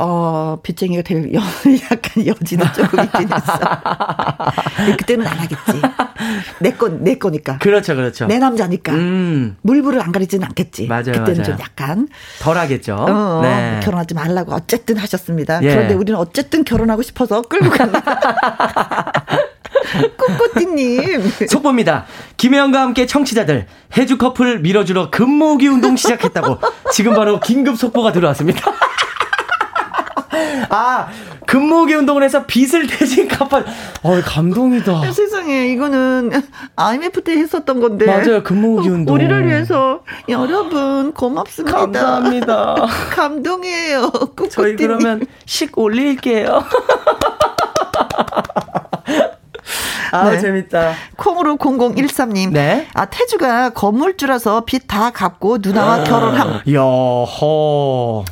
[0.00, 1.40] 어, 빚쟁이가 될 여,
[1.90, 3.58] 약간 여지는 조금 있긴 했어.
[4.76, 5.82] 근데 그때는 안 하겠지.
[6.60, 7.58] 내 건, 내 거니까.
[7.58, 8.26] 그렇죠, 그렇죠.
[8.26, 8.92] 내 남자니까.
[8.92, 10.86] 음, 물불을 안 가리지는 않겠지.
[10.86, 11.42] 맞아요, 그때는 맞아요.
[11.42, 12.08] 좀 약간
[12.40, 12.94] 덜 하겠죠.
[12.94, 13.80] 어, 네.
[13.82, 15.60] 결혼하지 말라고 어쨌든 하셨습니다.
[15.64, 15.68] 예.
[15.74, 18.00] 그런데 우리는 어쨌든 결혼하고 싶어서 끌고 갑니다.
[20.16, 21.46] 꽃꽃띠님.
[21.48, 22.06] 속보입니다.
[22.36, 23.66] 김혜영과 함께 청취자들
[23.96, 26.58] 해주 커플 밀어주러 금모으기 운동 시작했다고
[26.92, 28.72] 지금 바로 긴급 속보가 들어왔습니다.
[30.70, 31.08] 아
[31.46, 33.64] 근무기 운동을 해서 빚을 대신 갚아.
[34.02, 35.10] 어, 감동이다.
[35.12, 36.30] 세상에 이거는
[36.76, 38.04] IMF 때 했었던 건데.
[38.04, 39.14] 맞아요, 근무기 운동.
[39.14, 41.78] 우리를 위해서 여러분 고맙습니다.
[41.78, 42.74] 감사합니다.
[43.16, 44.10] 감동이에요.
[44.50, 46.62] 저희 그러면 식 올릴게요.
[50.12, 50.38] 아, 네.
[50.38, 50.92] 재밌다.
[51.16, 52.50] 콩으로 0013님.
[52.52, 52.86] 네.
[52.94, 56.60] 아, 태주가 건물주라서 빚 다 갚고 누나와 결혼함.
[56.72, 58.24] 여허.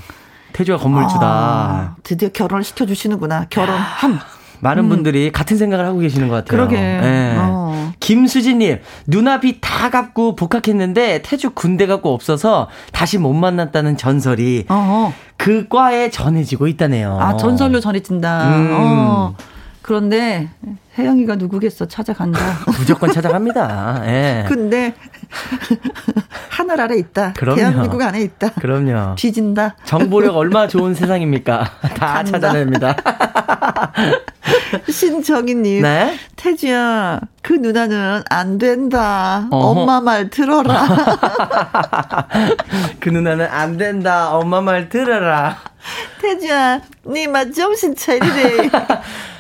[0.52, 1.26] 태주가 건물주다.
[1.26, 3.46] 아, 드디어 결혼을 시켜주시는구나.
[3.50, 4.18] 결혼함.
[4.60, 6.62] 많은 분들이 같은 생각을 하고 계시는 것 같아요.
[6.62, 6.68] 음.
[6.68, 6.76] 그러게.
[6.82, 7.34] 예.
[7.38, 7.92] 어.
[8.00, 15.14] 김수진님, 누나 빚다 갚고 복학했는데 태주 군대 갖고 없어서 다시 못 만났다는 전설이 어, 어.
[15.36, 17.18] 그 과에 전해지고 있다네요.
[17.20, 18.48] 아, 전설로 전해진다.
[18.56, 18.70] 음.
[18.72, 19.34] 어.
[19.86, 20.48] 그런데
[20.98, 22.40] 혜영이가 누구겠어 찾아간다.
[22.76, 24.02] 무조건 찾아갑니다.
[24.06, 24.44] 예.
[24.48, 24.94] 근데
[26.50, 27.34] 하늘 아래 있다.
[27.34, 27.56] 그럼요.
[27.56, 28.50] 대한민국 안에 있다.
[28.54, 29.14] 그럼요.
[29.14, 29.76] 뒤진다.
[29.84, 31.70] 정보력 얼마나 좋은 세상입니까?
[31.94, 32.24] 다 간다.
[32.24, 32.96] 찾아냅니다.
[34.90, 35.82] 신정희님.
[35.82, 36.18] 네.
[36.34, 39.46] 태주야, 그 누나는 안 된다.
[39.52, 39.80] 어허.
[39.82, 40.88] 엄마 말 들어라.
[42.98, 44.34] 그 누나는 안 된다.
[44.36, 45.58] 엄마 말 들어라.
[46.20, 48.68] 태주야, 니맛 정신 차리래.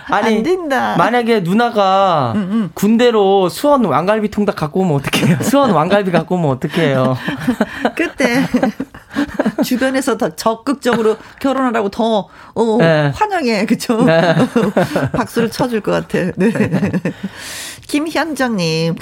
[0.08, 0.94] 아니, 안 된다.
[0.96, 2.34] 만약에 누나가
[2.74, 5.38] 군대로 수원 왕갈비 통닭 갖고 오면 어떡해요?
[5.42, 7.16] 수원 왕갈비 갖고 오면 어떡해요?
[7.94, 8.46] 그때
[9.64, 13.12] 주변에서 더 적극적으로 결혼하라고 더 어, 네.
[13.14, 14.02] 환영해, 그쵸?
[14.04, 14.34] 네.
[15.12, 16.30] 박수를 쳐줄 것 같아.
[16.36, 16.52] 네.
[17.86, 18.96] 김현정님,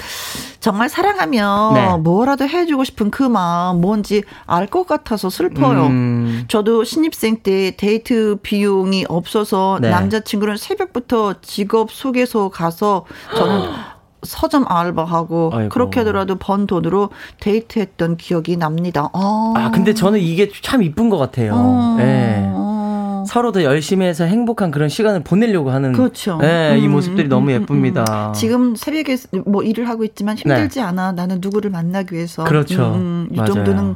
[0.59, 1.97] 정말 사랑하면 네.
[1.97, 5.87] 뭐라도 해주고 싶은 그 마음 뭔지 알 것 같아서 슬퍼요.
[5.87, 6.45] 음.
[6.47, 9.89] 저도 신입생 때 데이트 비용이 없어서 네.
[9.89, 13.05] 남자친구는 새벽부터 직업 소개소 가서
[13.35, 13.69] 저는
[14.25, 15.69] 서점 알바하고 아이고.
[15.69, 19.09] 그렇게 하더라도 번 돈으로 데이트했던 기억이 납니다.
[19.13, 21.53] 아, 아, 근데 저는 이게 참 이쁜 것 같아요.
[21.55, 22.43] 어, 예.
[22.47, 23.23] 어.
[23.27, 26.39] 서로 더 열심히 해서 행복한 그런 시간을 보내려고 하는 그렇죠.
[26.43, 28.27] 예, 이 음, 모습들이 음, 너무 음, 예쁩니다.
[28.29, 28.33] 음.
[28.33, 31.13] 지금 새벽에 뭐 일을 하고 있지만 힘들지 않아.
[31.13, 32.43] 나는 누구를 만나기 위해서.
[32.43, 32.49] 네.
[32.49, 32.93] 그렇죠.
[32.93, 33.35] 음, 이.
[33.37, 33.95] 정도는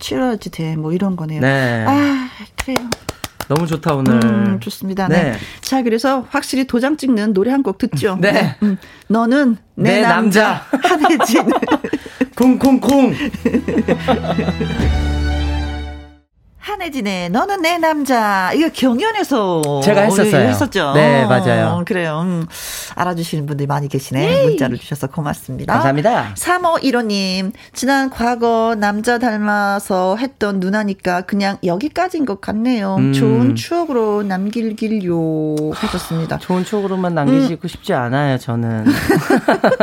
[0.00, 0.76] 치러야지 돼.
[0.76, 1.40] 뭐 이런 거네요.
[1.40, 1.84] 네.
[1.86, 2.28] 아,
[2.64, 2.88] 그래요.
[3.48, 4.12] 너무 좋다 오늘.
[4.24, 5.08] 음, 좋습니다.
[5.08, 5.32] 네.
[5.32, 5.36] 네.
[5.60, 8.16] 자, 그래서 확실히 도장 찍는 노래 한 곡 듣죠.
[8.20, 8.56] 네.
[8.62, 8.76] 음,
[9.08, 10.62] 너는 내, 내 남자.
[10.82, 11.42] 한혜진.
[12.36, 13.14] 콩콩콩.
[16.64, 18.50] 한혜진의 너는 내 남자.
[18.54, 20.48] 이거 경연에서 제가 했었어요.
[20.48, 20.92] 했었죠.
[20.94, 21.66] 네, 맞아요.
[21.68, 22.20] 어, 그래요.
[22.24, 22.46] 음,
[22.94, 24.44] 알아주시는 분들이 많이 계시네.
[24.44, 25.74] 문자를 주셔서 고맙습니다.
[25.74, 26.32] 감사합니다.
[26.34, 32.96] 3515님, 지난 과거 남자 닮아서 했던 누나니까 그냥 여기까지인 것 같네요.
[32.96, 33.12] 음.
[33.12, 35.72] 좋은 추억으로 남길길요.
[35.74, 36.38] 하셨습니다.
[36.38, 37.68] 좋은 추억으로만 남기시고 음.
[37.68, 38.86] 싶지 않아요, 저는.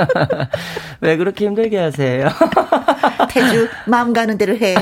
[1.02, 2.28] 왜 그렇게 힘들게 하세요?
[3.30, 4.76] 태주, 마음 가는 대로 해.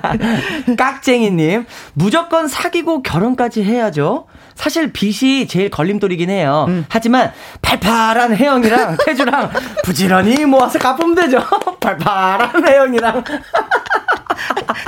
[0.76, 4.26] 깍쟁이님, 무조건 사귀고 결혼까지 해야죠.
[4.56, 6.64] 사실 빚이 제일 걸림돌이긴 해요.
[6.68, 6.86] 음.
[6.88, 7.32] 하지만
[7.62, 9.50] 팔팔한 혜영이랑 태주랑
[9.84, 11.38] 부지런히 모아서 갚으면 되죠.
[11.78, 13.22] 팔팔한 혜영이랑.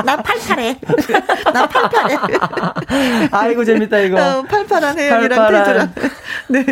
[0.05, 0.79] 나 팔팔해.
[1.53, 2.17] 나 팔팔해.
[3.31, 4.17] 아이고 재밌다 이거.
[4.17, 5.65] 어, 팔팔한 팔팔한.
[5.65, 5.93] 태주랑.
[6.49, 6.65] 네.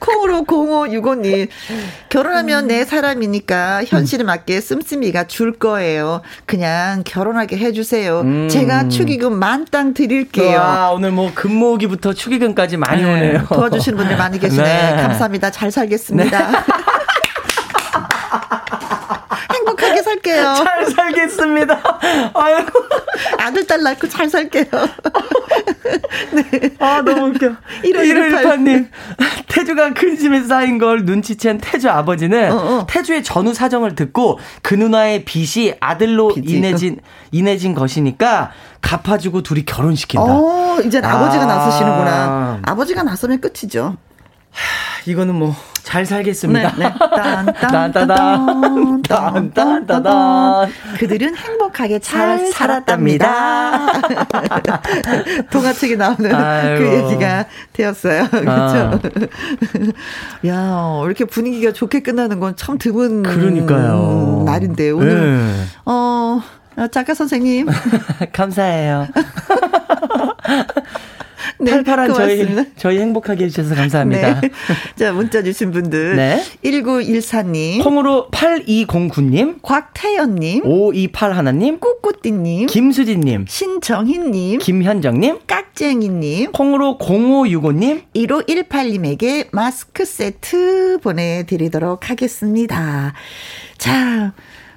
[0.00, 1.48] 콩으로 0565님.
[2.08, 6.22] 결혼하면 내 사람이니까 현실에 맞게 씀씀이가 줄 거예요.
[6.46, 8.20] 그냥 결혼하게 해주세요.
[8.20, 8.48] 음.
[8.48, 10.58] 제가 축의금 만땅 드릴게요.
[10.58, 13.46] 와, 오늘 뭐 근무기부터 축의금까지 많이 네, 오네요.
[13.46, 14.62] 도와주시는 분들 많이 계시네.
[14.96, 15.02] 네.
[15.02, 15.50] 감사합니다.
[15.50, 16.50] 잘 살겠습니다.
[19.52, 20.54] 행복하게 살게요.
[20.56, 21.80] 잘 살겠습니다.
[22.34, 22.70] 아이고.
[23.38, 24.64] 아들, 딸 낳고 잘 살게요.
[26.78, 27.52] 아, 너무 웃겨.
[27.84, 28.44] 1518.
[28.44, 28.88] 1518님.
[29.48, 32.86] 태주가 근심에 쌓인 걸 눈치챈 태주 아버지는 어, 어.
[32.88, 36.56] 태주의 전후 사정을 듣고 그 누나의 빚이 아들로 빚이.
[36.56, 37.00] 인해진,
[37.32, 40.24] 인해진 것이니까 갚아주고 둘이 결혼시킨다.
[40.26, 41.16] 어, 이제 아.
[41.16, 42.60] 아버지가 나서시는구나.
[42.62, 43.96] 아버지가 나서면 끝이죠.
[45.06, 46.74] 이거는 뭐, 잘 살겠습니다.
[46.76, 46.94] 네, 네.
[47.60, 50.70] 딴따단, 딴딴따단.
[50.98, 53.86] 그들은 행복하게 잘, 잘 살았답니다.
[55.50, 56.78] 동화책에 나오는 아이고.
[56.78, 58.28] 그 얘기가 되었어요.
[58.30, 59.00] 그렇죠.
[60.46, 64.42] 야, 이렇게 분위기가 좋게 끝나는 건 참 드문 그러니까요.
[64.46, 65.64] 날인데 오늘 네.
[65.84, 66.40] 어
[66.92, 67.66] 작가 선생님
[68.32, 69.08] 감사해요.
[71.62, 72.62] 네, 팔팔한 고맙습니다.
[72.62, 74.40] 저희, 저희 행복하게 해주셔서 감사합니다.
[74.40, 74.50] 네.
[74.96, 76.16] 자, 문자 주신 분들.
[76.16, 76.42] 네.
[76.64, 90.98] 1914님, 콩으로 8209님, 곽태연님, 5281님, 꾸꾸띠님, 김수진님, 신정희님, 김현정님, 깍쟁이님, 콩으로 0565님, 1518님에게 마스크 세트
[91.02, 93.14] 보내드리도록 하겠습니다.
[93.78, 94.32] 자,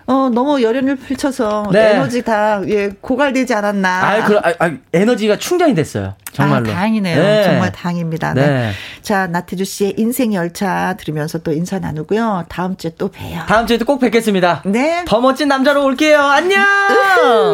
[0.07, 1.93] 어, 너무 열연을 펼쳐서 네.
[1.93, 3.89] 에너지 다, 예, 고갈되지 않았나.
[3.89, 6.13] 아, 그, 아, 아, 에너지가 충전이 됐어요.
[6.31, 6.69] 정말로.
[6.69, 7.15] 아, 다행이네요.
[7.15, 7.43] 네.
[7.43, 8.33] 정말 다행입니다.
[8.33, 8.47] 네.
[8.47, 8.71] 네.
[9.01, 12.45] 자, 나태주 씨의 인생 열차 들으면서 또 인사 나누고요.
[12.49, 13.45] 다음 주에 또 봬요.
[13.47, 14.61] 다음 주에도 꼭 뵙겠습니다.
[14.65, 15.05] 네.
[15.07, 16.19] 더 멋진 남자로 올게요.
[16.19, 16.61] 안녕!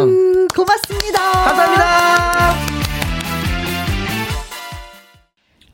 [0.04, 1.32] 음, 고맙습니다.
[1.32, 2.81] 감사합니다!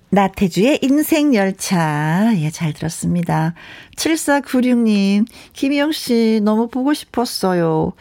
[0.09, 2.31] 나태주의 인생 열차.
[2.38, 3.53] 예, 잘 들었습니다.
[3.97, 7.91] 7496님, 김희영 씨 너무 보고 싶었어요.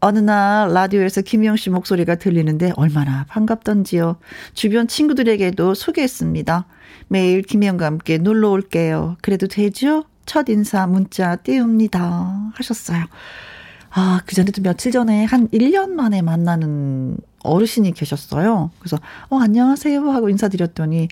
[0.00, 4.16] 어느 날 라디오에서 김희영 씨 목소리가 들리는데 얼마나 반갑던지요.
[4.54, 6.66] 주변 친구들에게도 소개했습니다.
[7.08, 9.16] 매일 김희영과 함께 놀러 올게요.
[9.20, 10.04] 그래도 되죠?
[10.24, 12.52] 첫 인사 문자 띄웁니다.
[12.54, 13.04] 하셨어요.
[13.90, 17.16] 아, 그 전에도 며칠 전에 한 1년 만에 만나는
[17.46, 18.70] 어르신이 계셨어요.
[18.78, 18.98] 그래서,
[19.28, 20.10] 어, 안녕하세요.
[20.10, 21.08] 하고 인사드렸더니,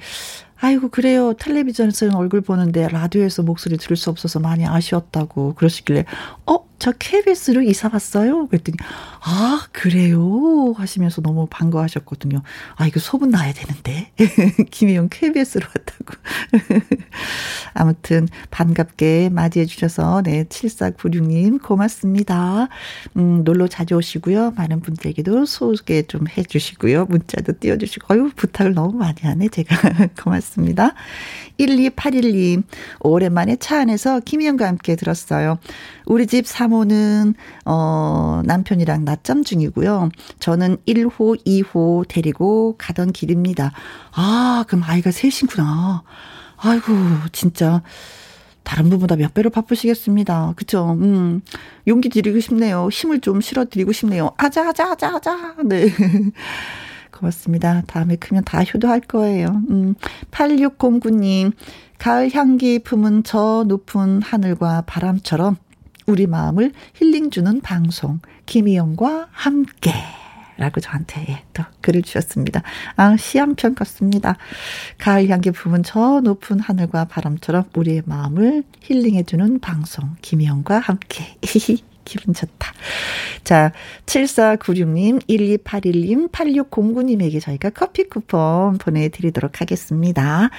[0.60, 1.34] 아이고, 그래요.
[1.34, 6.04] 텔레비전에서는 얼굴 보는데 라디오에서 목소리 들을 수 없어서 많이 아쉬웠다고 그러시길래,
[6.46, 8.46] 어, 저 KBS로 이사 왔어요?
[8.46, 8.76] 그랬더니,
[9.22, 10.74] 아, 그래요?
[10.76, 12.42] 하시면서 너무 반가워하셨거든요.
[12.76, 14.12] 아, 이거 소문 나야 되는데.
[14.70, 16.20] 김혜영 KBS로 왔다고.
[17.72, 22.68] 아무튼, 반갑게 맞이해 주셔서, 네, 7496님, 고맙습니다.
[23.16, 24.50] 음, 놀러 자주 오시고요.
[24.50, 27.06] 많은 분들에게도 소개 좀 해 주시고요.
[27.06, 29.74] 문자도 띄워주시고, 어유 부탁을 너무 많이 하네, 제가.
[30.22, 30.92] 고맙습니다.
[31.58, 32.62] 1281님,
[33.00, 35.58] 오랜만에 차 안에서 김희영과 함께 들었어요.
[36.06, 40.10] 우리 집 사모는, 어, 남편이랑 낮잠 중이고요.
[40.40, 43.72] 저는 1호, 2호 데리고 가던 길입니다.
[44.12, 46.02] 아, 그럼 아이가 셋이구나.
[46.56, 46.92] 아이고,
[47.32, 47.82] 진짜.
[48.64, 50.54] 다른 분보다 몇 배로 바쁘시겠습니다.
[50.56, 50.96] 그쵸?
[50.98, 51.42] 음,
[51.86, 52.88] 용기 드리고 싶네요.
[52.90, 54.32] 힘을 좀 실어 드리고 싶네요.
[54.38, 55.54] 아자, 아자, 아자, 아자.
[55.64, 55.86] 네.
[57.14, 57.82] 고맙습니다.
[57.86, 59.62] 다음에 크면 다 효도할 거예요.
[59.70, 59.94] 음,
[60.30, 61.52] 8609님,
[61.98, 65.56] 가을 향기 품은 저 높은 하늘과 바람처럼
[66.06, 69.92] 우리 마음을 힐링 주는 방송, 김희영과 함께.
[70.56, 72.62] 라고 저한테 예, 또 글을 주셨습니다.
[72.94, 74.36] 아, 시 한 편 같습니다.
[74.98, 81.36] 가을 향기 품은 저 높은 하늘과 바람처럼 우리의 마음을 힐링해주는 방송, 김희영과 함께.
[82.04, 82.72] 기분 좋다.
[83.44, 83.72] 자,
[84.06, 90.50] 7496님, 1281님, 8609님에게 저희가 커피 쿠폰 보내드리도록 하겠습니다.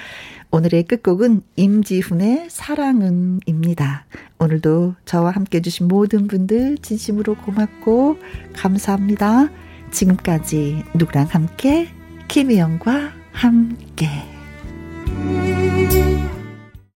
[0.50, 4.06] 오늘의 끝곡은 임지훈의 사랑은입니다.
[4.38, 8.18] 오늘도 저와 함께 해주신 모든 분들 진심으로 고맙고
[8.54, 9.50] 감사합니다.
[9.90, 11.88] 지금까지 누구랑 함께,
[12.28, 14.08] 김혜영과 함께.